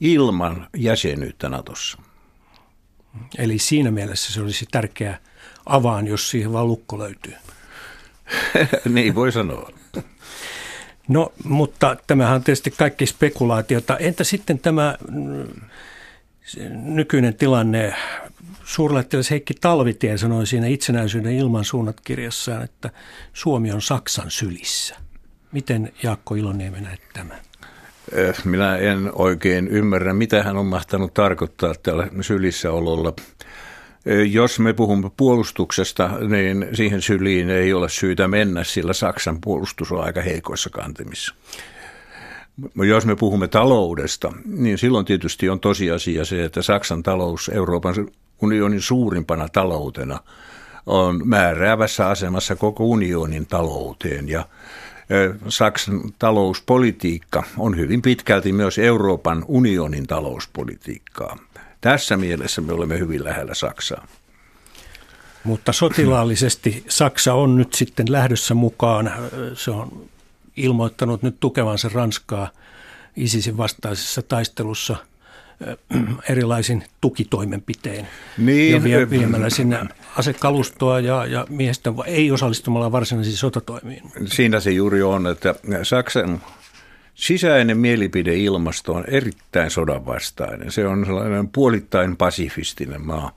ilman 0.00 0.68
jäsenyyttä 0.76 1.48
Natossa. 1.48 1.98
Eli 3.38 3.58
siinä 3.58 3.90
mielessä 3.90 4.32
se 4.32 4.40
olisi 4.40 4.66
tärkeä 4.70 5.18
avaan, 5.66 6.06
jos 6.06 6.30
siihen 6.30 6.52
vaan 6.52 6.68
lukko 6.68 6.98
löytyy. 6.98 7.34
niin 8.94 9.14
voi 9.14 9.32
sanoa. 9.32 9.70
No, 11.08 11.32
mutta 11.44 11.96
tämähän 12.06 12.34
on 12.34 12.44
tietysti 12.44 12.70
kaikki 12.70 13.06
spekulaatiota. 13.06 13.96
Entä 13.96 14.24
sitten 14.24 14.58
tämä 14.58 14.96
mm, 15.10 15.46
nykyinen 16.72 17.34
tilanne 17.34 17.94
suurlähettiläs 18.64 19.30
Heikki 19.30 19.54
Talvitie 19.54 20.18
sanoi 20.18 20.46
siinä 20.46 20.66
itsenäisyyden 20.66 21.32
ilmansuunnat 21.32 22.00
kirjassaan, 22.00 22.62
että 22.62 22.90
Suomi 23.32 23.72
on 23.72 23.82
Saksan 23.82 24.30
sylissä. 24.30 24.96
Miten 25.52 25.92
Jaakko 26.02 26.34
Iloniemi 26.34 26.80
näet 26.80 27.00
tämän? 27.12 27.38
Eh, 28.12 28.34
minä 28.44 28.76
en 28.76 29.10
oikein 29.14 29.68
ymmärrä, 29.68 30.14
mitä 30.14 30.42
hän 30.42 30.56
on 30.56 30.66
mahtanut 30.66 31.14
tarkoittaa 31.14 31.74
tällä 31.82 32.08
sylissä 32.20 32.72
ololla. 32.72 33.14
Eh, 34.06 34.32
jos 34.32 34.58
me 34.58 34.72
puhumme 34.72 35.10
puolustuksesta, 35.16 36.10
niin 36.28 36.66
siihen 36.72 37.02
syliin 37.02 37.50
ei 37.50 37.72
ole 37.72 37.88
syytä 37.88 38.28
mennä, 38.28 38.64
sillä 38.64 38.92
Saksan 38.92 39.40
puolustus 39.40 39.92
on 39.92 40.04
aika 40.04 40.22
heikoissa 40.22 40.70
kantimissa. 40.70 41.34
Jos 42.74 43.06
me 43.06 43.16
puhumme 43.16 43.48
taloudesta, 43.48 44.32
niin 44.46 44.78
silloin 44.78 45.06
tietysti 45.06 45.48
on 45.48 45.60
tosiasia 45.60 46.24
se, 46.24 46.44
että 46.44 46.62
Saksan 46.62 47.02
talous 47.02 47.50
Euroopan 47.54 47.94
unionin 48.42 48.80
suurimpana 48.80 49.48
taloutena 49.48 50.20
on 50.86 51.28
määräävässä 51.28 52.08
asemassa 52.08 52.56
koko 52.56 52.84
unionin 52.84 53.46
talouteen 53.46 54.28
ja 54.28 54.46
Saksan 55.48 56.00
talouspolitiikka 56.18 57.42
on 57.58 57.76
hyvin 57.76 58.02
pitkälti 58.02 58.52
myös 58.52 58.78
Euroopan 58.78 59.44
unionin 59.48 60.06
talouspolitiikkaa. 60.06 61.38
Tässä 61.84 62.16
mielessä 62.16 62.60
me 62.60 62.72
olemme 62.72 62.98
hyvin 62.98 63.24
lähellä 63.24 63.54
Saksaa. 63.54 64.06
Mutta 65.44 65.72
sotilaallisesti 65.72 66.84
Saksa 66.88 67.34
on 67.34 67.56
nyt 67.56 67.74
sitten 67.74 68.12
lähdössä 68.12 68.54
mukaan. 68.54 69.12
Se 69.54 69.70
on 69.70 70.08
ilmoittanut 70.56 71.22
nyt 71.22 71.36
tukevansa 71.40 71.90
Ranskaa 71.94 72.50
ISISin 73.16 73.56
vastaisessa 73.56 74.22
taistelussa– 74.22 74.96
erilaisin 76.28 76.84
tukitoimenpiteen 77.00 78.08
niin, 78.38 78.72
ja 78.72 78.84
vie, 78.84 79.10
viemällä 79.10 79.50
sinne 79.50 79.78
asekalustoa 80.16 81.00
ja, 81.00 81.26
ja 81.26 81.46
miestä 81.48 81.92
ei 82.06 82.30
osallistumalla 82.30 82.92
varsinaisiin 82.92 83.36
sotatoimiin. 83.36 84.02
Siinä 84.26 84.60
se 84.60 84.70
juuri 84.70 85.02
on, 85.02 85.26
että 85.26 85.54
Saksan 85.82 86.40
sisäinen 87.14 87.78
mielipideilmasto 87.78 88.92
on 88.92 89.04
erittäin 89.08 89.70
sodanvastainen. 89.70 90.72
Se 90.72 90.86
on 90.86 91.06
sellainen 91.06 91.48
puolittain 91.48 92.16
pasifistinen 92.16 93.06
maa. 93.06 93.34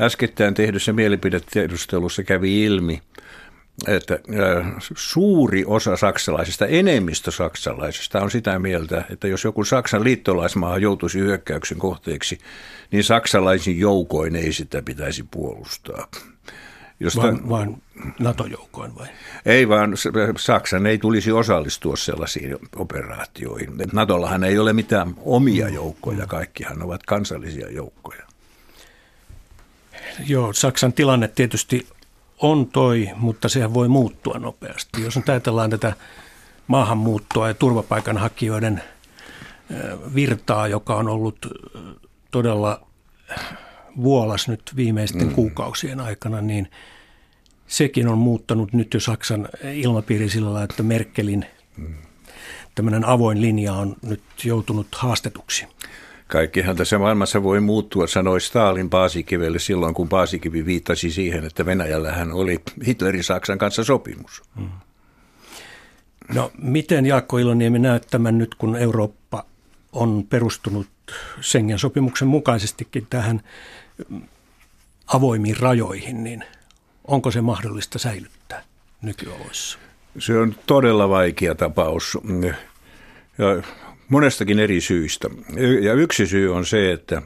Äskettäin 0.00 0.54
tehdyssä 0.54 0.92
mielipidetiedustelussa 0.92 2.22
kävi 2.22 2.64
ilmi, 2.64 3.02
että 3.88 4.18
suuri 4.96 5.64
osa 5.66 5.96
saksalaisista, 5.96 6.66
enemmistö 6.66 7.30
saksalaisista 7.30 8.20
on 8.20 8.30
sitä 8.30 8.58
mieltä, 8.58 9.04
että 9.10 9.28
jos 9.28 9.44
joku 9.44 9.64
Saksan 9.64 10.04
liittolaismaa 10.04 10.78
joutuisi 10.78 11.18
hyökkäyksen 11.18 11.78
kohteeksi, 11.78 12.38
niin 12.90 13.04
saksalaisin 13.04 13.78
joukoin 13.78 14.36
ei 14.36 14.52
sitä 14.52 14.82
pitäisi 14.82 15.24
puolustaa. 15.30 16.08
Josta, 17.00 17.22
vaan, 17.22 17.48
vaan 17.48 17.76
NATO-joukkoin 18.18 18.94
vai? 18.94 19.06
Ei, 19.46 19.68
vaan 19.68 19.92
Saksan 20.38 20.86
ei 20.86 20.98
tulisi 20.98 21.32
osallistua 21.32 21.96
sellaisiin 21.96 22.56
operaatioihin. 22.76 23.72
NATOllahan 23.92 24.44
ei 24.44 24.58
ole 24.58 24.72
mitään 24.72 25.14
omia 25.24 25.68
joukkoja, 25.68 26.26
kaikkihan 26.26 26.82
ovat 26.82 27.02
kansallisia 27.02 27.70
joukkoja. 27.70 28.22
Joo, 30.26 30.52
Saksan 30.52 30.92
tilanne 30.92 31.28
tietysti 31.28 31.86
on 32.38 32.66
toi, 32.66 33.10
mutta 33.16 33.48
sehän 33.48 33.74
voi 33.74 33.88
muuttua 33.88 34.38
nopeasti. 34.38 35.02
Jos 35.02 35.16
nyt 35.16 35.28
ajatellaan 35.28 35.70
tätä 35.70 35.92
maahanmuuttoa 36.66 37.48
ja 37.48 37.54
turvapaikanhakijoiden 37.54 38.82
virtaa, 40.14 40.68
joka 40.68 40.96
on 40.96 41.08
ollut 41.08 41.46
todella 42.30 42.85
vuolas 44.02 44.48
nyt 44.48 44.72
viimeisten 44.76 45.26
mm. 45.26 45.34
kuukausien 45.34 46.00
aikana, 46.00 46.40
niin 46.40 46.70
sekin 47.66 48.08
on 48.08 48.18
muuttanut 48.18 48.72
nyt 48.72 48.94
jo 48.94 49.00
Saksan 49.00 49.48
ilmapiiri 49.74 50.28
sillä 50.28 50.46
lailla, 50.46 50.64
että 50.64 50.82
Merkelin 50.82 51.46
mm. 51.76 51.94
tämmöinen 52.74 53.04
avoin 53.04 53.40
linja 53.40 53.72
on 53.72 53.96
nyt 54.02 54.22
joutunut 54.44 54.86
haastetuksi. 54.94 55.66
Kaikkihan 56.28 56.76
tässä 56.76 56.98
maailmassa 56.98 57.42
voi 57.42 57.60
muuttua, 57.60 58.06
sanoi 58.06 58.40
Stalin 58.40 58.90
Paasikivelle 58.90 59.58
silloin, 59.58 59.94
kun 59.94 60.08
Paasikivi 60.08 60.66
viittasi 60.66 61.10
siihen, 61.10 61.44
että 61.44 61.66
Venäjällähän 61.66 62.32
oli 62.32 62.60
Hitlerin 62.86 63.24
Saksan 63.24 63.58
kanssa 63.58 63.84
sopimus. 63.84 64.42
Hmm. 64.56 64.70
No 66.34 66.52
miten 66.58 67.06
Jaakko 67.06 67.38
Iloniemi 67.38 67.78
näet 67.78 68.06
tämän 68.10 68.38
nyt, 68.38 68.54
kun 68.54 68.76
Eurooppa 68.76 69.44
on 69.92 70.26
perustunut 70.30 70.86
Schengen-sopimuksen 71.40 72.28
mukaisestikin 72.28 73.06
tähän 73.10 73.40
avoimiin 75.06 75.56
rajoihin, 75.60 76.24
niin 76.24 76.44
onko 77.04 77.30
se 77.30 77.40
mahdollista 77.40 77.98
säilyttää 77.98 78.62
nykyoloissa? 79.02 79.78
Se 80.18 80.38
on 80.38 80.54
todella 80.66 81.08
vaikea 81.08 81.54
tapaus 81.54 82.18
ja 83.38 83.62
monestakin 84.08 84.58
eri 84.58 84.80
syistä. 84.80 85.28
Ja 85.82 85.92
yksi 85.94 86.26
syy 86.26 86.54
on 86.54 86.66
se, 86.66 86.92
että 86.92 87.22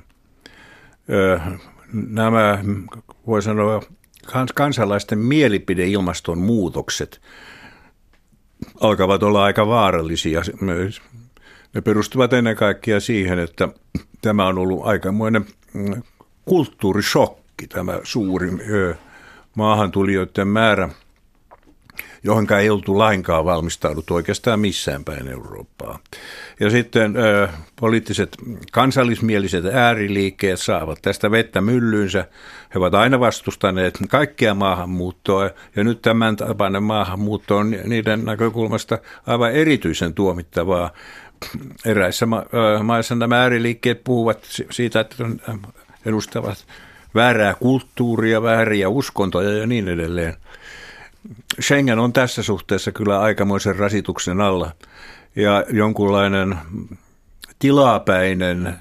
nämä, 1.92 2.58
voi 3.26 3.42
sanoa, 3.42 3.82
kansalaisten 4.54 5.18
mielipideilmaston 5.18 6.38
muutokset 6.38 7.20
alkavat 8.80 9.22
olla 9.22 9.44
aika 9.44 9.66
vaarallisia. 9.66 10.42
Ne 11.74 11.80
perustuvat 11.80 12.32
ennen 12.32 12.56
kaikkea 12.56 13.00
siihen, 13.00 13.38
että 13.38 13.68
tämä 14.22 14.46
on 14.46 14.58
ollut 14.58 14.86
aikamoinen 14.86 15.46
kulttuurishokki, 16.44 17.66
tämä 17.66 18.00
suuri 18.02 18.50
maahantulijoiden 19.54 20.48
määrä, 20.48 20.88
johon 22.22 22.46
ei 22.60 22.70
oltu 22.70 22.98
lainkaan 22.98 23.44
valmistauduttu 23.44 24.14
oikeastaan 24.14 24.60
missään 24.60 25.04
päin 25.04 25.28
Eurooppaa. 25.28 25.98
Ja 26.60 26.70
sitten 26.70 27.16
ö, 27.16 27.48
poliittiset 27.80 28.36
kansallismieliset 28.72 29.64
ääriliikkeet 29.64 30.60
saavat 30.60 30.98
tästä 31.02 31.30
vettä 31.30 31.60
myllyynsä. 31.60 32.28
He 32.74 32.78
ovat 32.78 32.94
aina 32.94 33.20
vastustaneet 33.20 33.98
kaikkia 34.08 34.54
maahanmuuttoa 34.54 35.50
ja 35.76 35.84
nyt 35.84 36.02
tämän 36.02 36.36
tapainen 36.36 36.82
maahanmuutto 36.82 37.56
on 37.56 37.70
niiden 37.84 38.24
näkökulmasta 38.24 38.98
aivan 39.26 39.52
erityisen 39.52 40.14
tuomittavaa. 40.14 40.90
Eräissä 41.84 42.26
ma- 42.26 42.44
maissa 42.82 43.14
nämä 43.14 43.42
ääriliikkeet 43.42 44.04
puhuvat 44.04 44.38
siitä, 44.70 45.00
että 45.00 45.16
edustavat 46.06 46.66
väärää 47.14 47.54
kulttuuria, 47.54 48.42
vääriä 48.42 48.88
uskontoja 48.88 49.50
ja 49.50 49.66
niin 49.66 49.88
edelleen. 49.88 50.36
Schengen 51.60 51.98
on 51.98 52.12
tässä 52.12 52.42
suhteessa 52.42 52.92
kyllä 52.92 53.20
aikamoisen 53.20 53.76
rasituksen 53.76 54.40
alla 54.40 54.72
ja 55.36 55.64
jonkunlainen 55.72 56.58
tilapäinen 57.58 58.74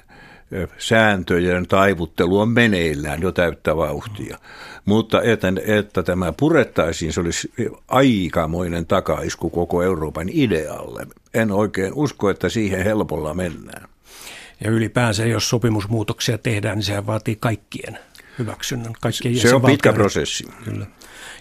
sääntöjen 0.78 1.66
taivuttelu 1.66 2.40
on 2.40 2.48
meneillään 2.48 3.22
jo 3.22 3.32
täyttä 3.32 3.76
vauhtia. 3.76 4.38
Mutta 4.84 5.22
että, 5.22 5.52
että 5.66 6.02
tämä 6.02 6.32
purettaisiin, 6.32 7.12
se 7.12 7.20
olisi 7.20 7.52
aikamoinen 7.88 8.86
takaisku 8.86 9.50
koko 9.50 9.82
Euroopan 9.82 10.28
idealle. 10.32 11.06
En 11.34 11.52
oikein 11.52 11.92
usko, 11.94 12.30
että 12.30 12.48
siihen 12.48 12.84
helpolla 12.84 13.34
mennään. 13.34 13.88
Ja 14.64 14.70
ylipäänsä, 14.70 15.26
jos 15.26 15.48
sopimusmuutoksia 15.48 16.38
tehdään, 16.38 16.78
niin 16.78 16.84
sehän 16.84 17.06
vaatii 17.06 17.36
kaikkien 17.36 17.98
hyväksynnän. 18.38 18.92
Kaikkien 19.00 19.36
se 19.36 19.54
on 19.54 19.62
pitkä 19.62 19.92
prosessi. 19.92 20.48
Kyllä. 20.64 20.86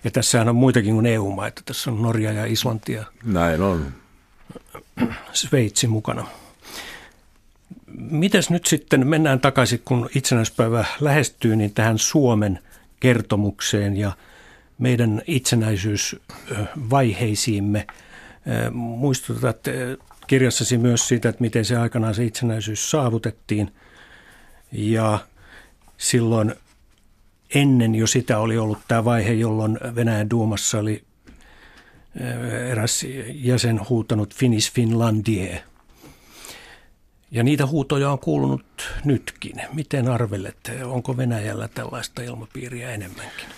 Ja 0.03 0.11
tässähän 0.11 0.49
on 0.49 0.55
muitakin 0.55 0.93
kuin 0.93 1.05
EU-maita. 1.05 1.61
Tässä 1.65 1.91
on 1.91 2.01
Norja 2.01 2.31
ja 2.31 2.45
Islanti 2.45 2.93
ja 2.93 3.05
Näin 3.23 3.61
on. 3.61 3.93
Sveitsi 5.33 5.87
mukana. 5.87 6.27
Mites 7.97 8.49
nyt 8.49 8.65
sitten 8.65 9.07
mennään 9.07 9.39
takaisin, 9.39 9.81
kun 9.85 10.09
itsenäispäivä 10.15 10.85
lähestyy, 10.99 11.55
niin 11.55 11.73
tähän 11.73 11.97
Suomen 11.97 12.59
kertomukseen 12.99 13.97
ja 13.97 14.11
meidän 14.77 15.21
itsenäisyysvaiheisiimme. 15.27 17.87
Muistutat 18.71 19.57
kirjassasi 20.29 20.77
myös 20.77 21.07
siitä, 21.07 21.29
että 21.29 21.41
miten 21.41 21.65
se 21.65 21.77
aikanaan 21.77 22.15
se 22.15 22.23
itsenäisyys 22.23 22.91
saavutettiin. 22.91 23.73
Ja 24.71 25.19
silloin 25.97 26.55
ennen 27.55 27.95
jo 27.95 28.07
sitä 28.07 28.39
oli 28.39 28.57
ollut 28.57 28.79
tämä 28.87 29.05
vaihe, 29.05 29.33
jolloin 29.33 29.79
Venäjän 29.95 30.29
duumassa 30.29 30.79
oli 30.79 31.03
eräs 32.69 33.05
jäsen 33.33 33.89
huutanut 33.89 34.35
Finis 34.35 34.71
Finlandie. 34.71 35.63
Ja 37.31 37.43
niitä 37.43 37.65
huutoja 37.65 38.11
on 38.11 38.19
kuulunut 38.19 38.89
nytkin. 39.05 39.55
Miten 39.73 40.07
arvelet, 40.07 40.71
onko 40.83 41.17
Venäjällä 41.17 41.67
tällaista 41.67 42.21
ilmapiiriä 42.21 42.91
enemmänkin? 42.91 43.49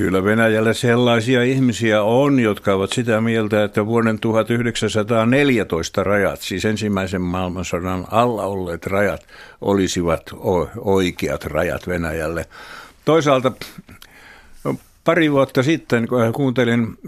Kyllä 0.00 0.24
Venäjällä 0.24 0.72
sellaisia 0.72 1.42
ihmisiä 1.42 2.02
on, 2.02 2.40
jotka 2.40 2.74
ovat 2.74 2.92
sitä 2.92 3.20
mieltä, 3.20 3.64
että 3.64 3.86
vuoden 3.86 4.18
1914 4.18 6.04
rajat, 6.04 6.40
siis 6.40 6.64
ensimmäisen 6.64 7.20
maailmansodan 7.20 8.06
alla 8.10 8.42
olleet 8.42 8.86
rajat, 8.86 9.26
olisivat 9.60 10.22
oikeat 10.78 11.44
rajat 11.44 11.88
Venäjälle. 11.88 12.46
Toisaalta 13.04 13.52
pari 15.04 15.32
vuotta 15.32 15.62
sitten 15.62 16.08
kuuntelin 16.34 16.98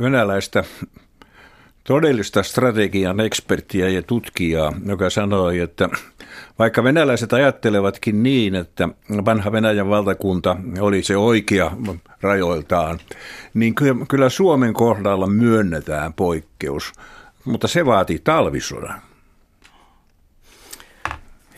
venäläistä 0.00 0.64
todellista 1.84 2.42
strategian 2.42 3.20
eksperttiä 3.20 3.88
ja 3.88 4.02
tutkijaa, 4.02 4.72
joka 4.86 5.10
sanoi, 5.10 5.58
että 5.58 5.88
vaikka 6.58 6.84
venäläiset 6.84 7.32
ajattelevatkin 7.32 8.22
niin, 8.22 8.54
että 8.54 8.88
vanha 9.24 9.52
Venäjän 9.52 9.88
valtakunta 9.88 10.56
oli 10.80 11.02
se 11.02 11.16
oikea 11.16 11.70
rajoiltaan, 12.20 12.98
niin 13.54 13.74
kyllä 14.08 14.28
Suomen 14.28 14.72
kohdalla 14.74 15.26
myönnetään 15.26 16.12
poikkeus, 16.12 16.92
mutta 17.44 17.68
se 17.68 17.86
vaatii 17.86 18.18
talvisodan 18.18 19.02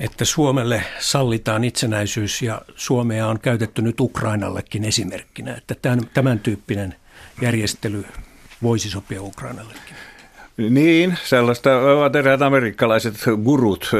että 0.01 0.25
Suomelle 0.25 0.83
sallitaan 0.99 1.65
itsenäisyys 1.65 2.43
ja 2.43 2.63
Suomea 2.75 3.29
on 3.29 3.41
käytetty 3.41 3.83
nyt 3.83 4.01
Ukrainallekin 4.01 4.85
esimerkkinä, 4.85 5.55
että 5.55 5.75
tämän, 5.83 6.01
tämän 6.15 6.39
tyyppinen 6.39 6.95
järjestely 7.43 8.05
voisi 8.63 8.91
sopia 8.91 9.23
Ukrainallekin. 9.23 9.97
Niin, 10.57 11.19
sellaista 11.25 11.79
ovat 11.79 12.17
eräät 12.17 12.43
amerikkalaiset 12.43 13.15
gurut 13.45 13.91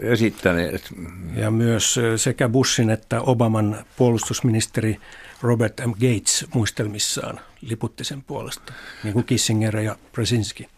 esittäneet. 0.00 0.94
Ja 1.36 1.50
myös 1.50 2.00
sekä 2.16 2.48
Bushin 2.48 2.90
että 2.90 3.20
Obaman 3.20 3.84
puolustusministeri 3.96 4.96
Robert 5.42 5.80
M. 5.86 5.90
Gates 5.90 6.46
muistelmissaan 6.54 7.40
liputti 7.60 8.04
sen 8.04 8.22
puolesta, 8.22 8.72
niin 9.04 9.12
kuin 9.12 9.24
Kissinger 9.24 9.76
ja 9.76 9.96
Brzezinski 10.12 10.68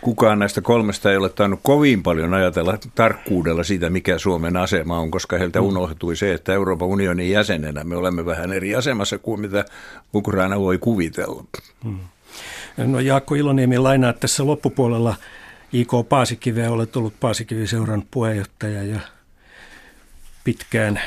kukaan 0.00 0.38
näistä 0.38 0.60
kolmesta 0.60 1.10
ei 1.10 1.16
ole 1.16 1.28
tainnut 1.28 1.60
kovin 1.62 2.02
paljon 2.02 2.34
ajatella 2.34 2.78
tarkkuudella 2.94 3.64
siitä, 3.64 3.90
mikä 3.90 4.18
Suomen 4.18 4.56
asema 4.56 4.98
on, 4.98 5.10
koska 5.10 5.38
heiltä 5.38 5.60
mm. 5.60 5.66
unohtui 5.66 6.16
se, 6.16 6.34
että 6.34 6.52
Euroopan 6.52 6.88
unionin 6.88 7.30
jäsenenä 7.30 7.84
me 7.84 7.96
olemme 7.96 8.26
vähän 8.26 8.52
eri 8.52 8.74
asemassa 8.74 9.18
kuin 9.18 9.40
mitä 9.40 9.64
Ukraina 10.14 10.60
voi 10.60 10.78
kuvitella. 10.78 11.44
Hmm. 11.84 11.98
No 12.76 13.00
Jaakko 13.00 13.34
Iloniemi 13.34 13.78
lainaa 13.78 14.12
tässä 14.12 14.46
loppupuolella 14.46 15.16
IK 15.72 15.90
Paasikiveä, 16.08 16.70
olet 16.70 16.96
ollut 16.96 17.14
Paasikivi-seuran 17.20 18.02
puheenjohtaja 18.10 18.82
ja 18.82 19.00
pitkään 20.44 21.00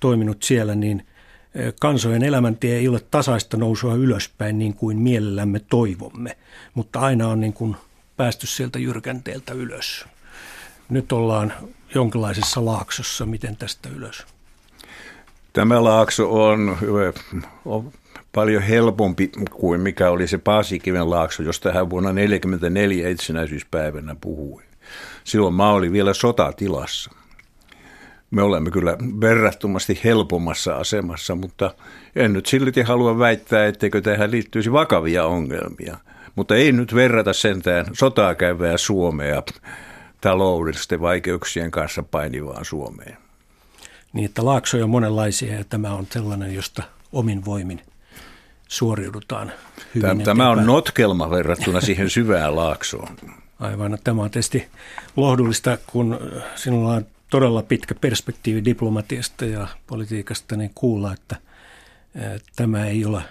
toiminut 0.00 0.42
siellä, 0.42 0.74
niin 0.74 1.06
kansojen 1.80 2.22
elämäntie 2.22 2.76
ei 2.76 2.88
ole 2.88 3.00
tasaista 3.10 3.56
nousua 3.56 3.94
ylöspäin 3.94 4.58
niin 4.58 4.74
kuin 4.74 4.98
mielellämme 4.98 5.60
toivomme, 5.70 6.36
mutta 6.74 7.00
aina 7.00 7.28
on 7.28 7.40
niin 7.40 7.52
kuin 7.52 7.76
päästy 8.16 8.46
sieltä 8.46 8.78
jyrkänteeltä 8.78 9.54
ylös. 9.54 10.04
Nyt 10.88 11.12
ollaan 11.12 11.52
jonkinlaisessa 11.94 12.64
laaksossa. 12.64 13.26
Miten 13.26 13.56
tästä 13.56 13.88
ylös? 13.88 14.26
Tämä 15.52 15.84
laakso 15.84 16.44
on, 16.44 16.78
on 17.64 17.92
paljon 18.34 18.62
helpompi 18.62 19.30
kuin 19.50 19.80
mikä 19.80 20.10
oli 20.10 20.28
se 20.28 20.38
Paasikiven 20.38 21.10
laakso, 21.10 21.42
josta 21.42 21.72
hän 21.72 21.90
vuonna 21.90 22.10
1944 22.10 23.08
itsenäisyyspäivänä 23.08 24.16
puhui. 24.20 24.62
Silloin 25.24 25.54
maa 25.54 25.72
oli 25.72 25.92
vielä 25.92 26.14
sotatilassa 26.14 27.10
me 28.34 28.42
olemme 28.42 28.70
kyllä 28.70 28.96
verrattomasti 29.20 30.00
helpommassa 30.04 30.76
asemassa, 30.76 31.34
mutta 31.34 31.74
en 32.16 32.32
nyt 32.32 32.46
silti 32.46 32.82
halua 32.82 33.18
väittää, 33.18 33.66
etteikö 33.66 34.00
tähän 34.00 34.30
liittyisi 34.30 34.72
vakavia 34.72 35.24
ongelmia. 35.24 35.98
Mutta 36.34 36.56
ei 36.56 36.72
nyt 36.72 36.94
verrata 36.94 37.32
sentään 37.32 37.86
sotaa 37.92 38.34
käyvää 38.34 38.76
Suomea 38.76 39.42
taloudellisten 40.20 41.00
vaikeuksien 41.00 41.70
kanssa 41.70 42.02
painivaan 42.02 42.64
Suomeen. 42.64 43.16
Niin, 44.12 44.24
että 44.24 44.44
laaksoja 44.44 44.84
on 44.84 44.90
monenlaisia 44.90 45.54
ja 45.54 45.64
tämä 45.64 45.94
on 45.94 46.06
sellainen, 46.10 46.54
josta 46.54 46.82
omin 47.12 47.44
voimin 47.44 47.80
suoriudutaan 48.68 49.52
hyvin. 49.94 50.08
Tämä, 50.08 50.24
tämä 50.24 50.50
on 50.50 50.66
notkelma 50.66 51.30
verrattuna 51.30 51.80
siihen 51.80 52.10
syvään 52.10 52.56
laaksoon. 52.56 53.16
Aivan, 53.60 53.98
tämä 54.04 54.22
on 54.22 54.30
tietysti 54.30 54.68
lohdullista, 55.16 55.78
kun 55.86 56.18
sinulla 56.56 56.94
on 56.94 57.06
todella 57.30 57.62
pitkä 57.62 57.94
perspektiivi 57.94 58.64
diplomatiasta 58.64 59.44
ja 59.44 59.68
politiikasta, 59.86 60.56
niin 60.56 60.70
kuulla, 60.74 61.12
että 61.12 61.36
tämä 62.56 62.86
ei 62.86 63.04
ole 63.04 63.22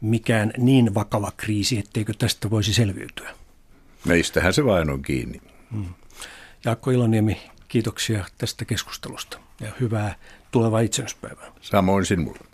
mikään 0.00 0.52
niin 0.58 0.94
vakava 0.94 1.32
kriisi, 1.36 1.78
etteikö 1.78 2.12
tästä 2.18 2.50
voisi 2.50 2.74
selviytyä. 2.74 3.30
Meistähän 4.04 4.52
se 4.52 4.64
vain 4.64 4.90
on 4.90 5.02
kiinni. 5.02 5.40
Hmm. 5.72 5.94
Jaakko 6.64 6.90
Iloniemi, 6.90 7.38
Kiitoksia 7.72 8.24
tästä 8.38 8.64
keskustelusta 8.64 9.38
ja 9.60 9.72
hyvää 9.80 10.14
tulevaa 10.50 10.80
itsenäispäivää. 10.80 11.52
Samoin 11.60 12.06
sinulle. 12.06 12.51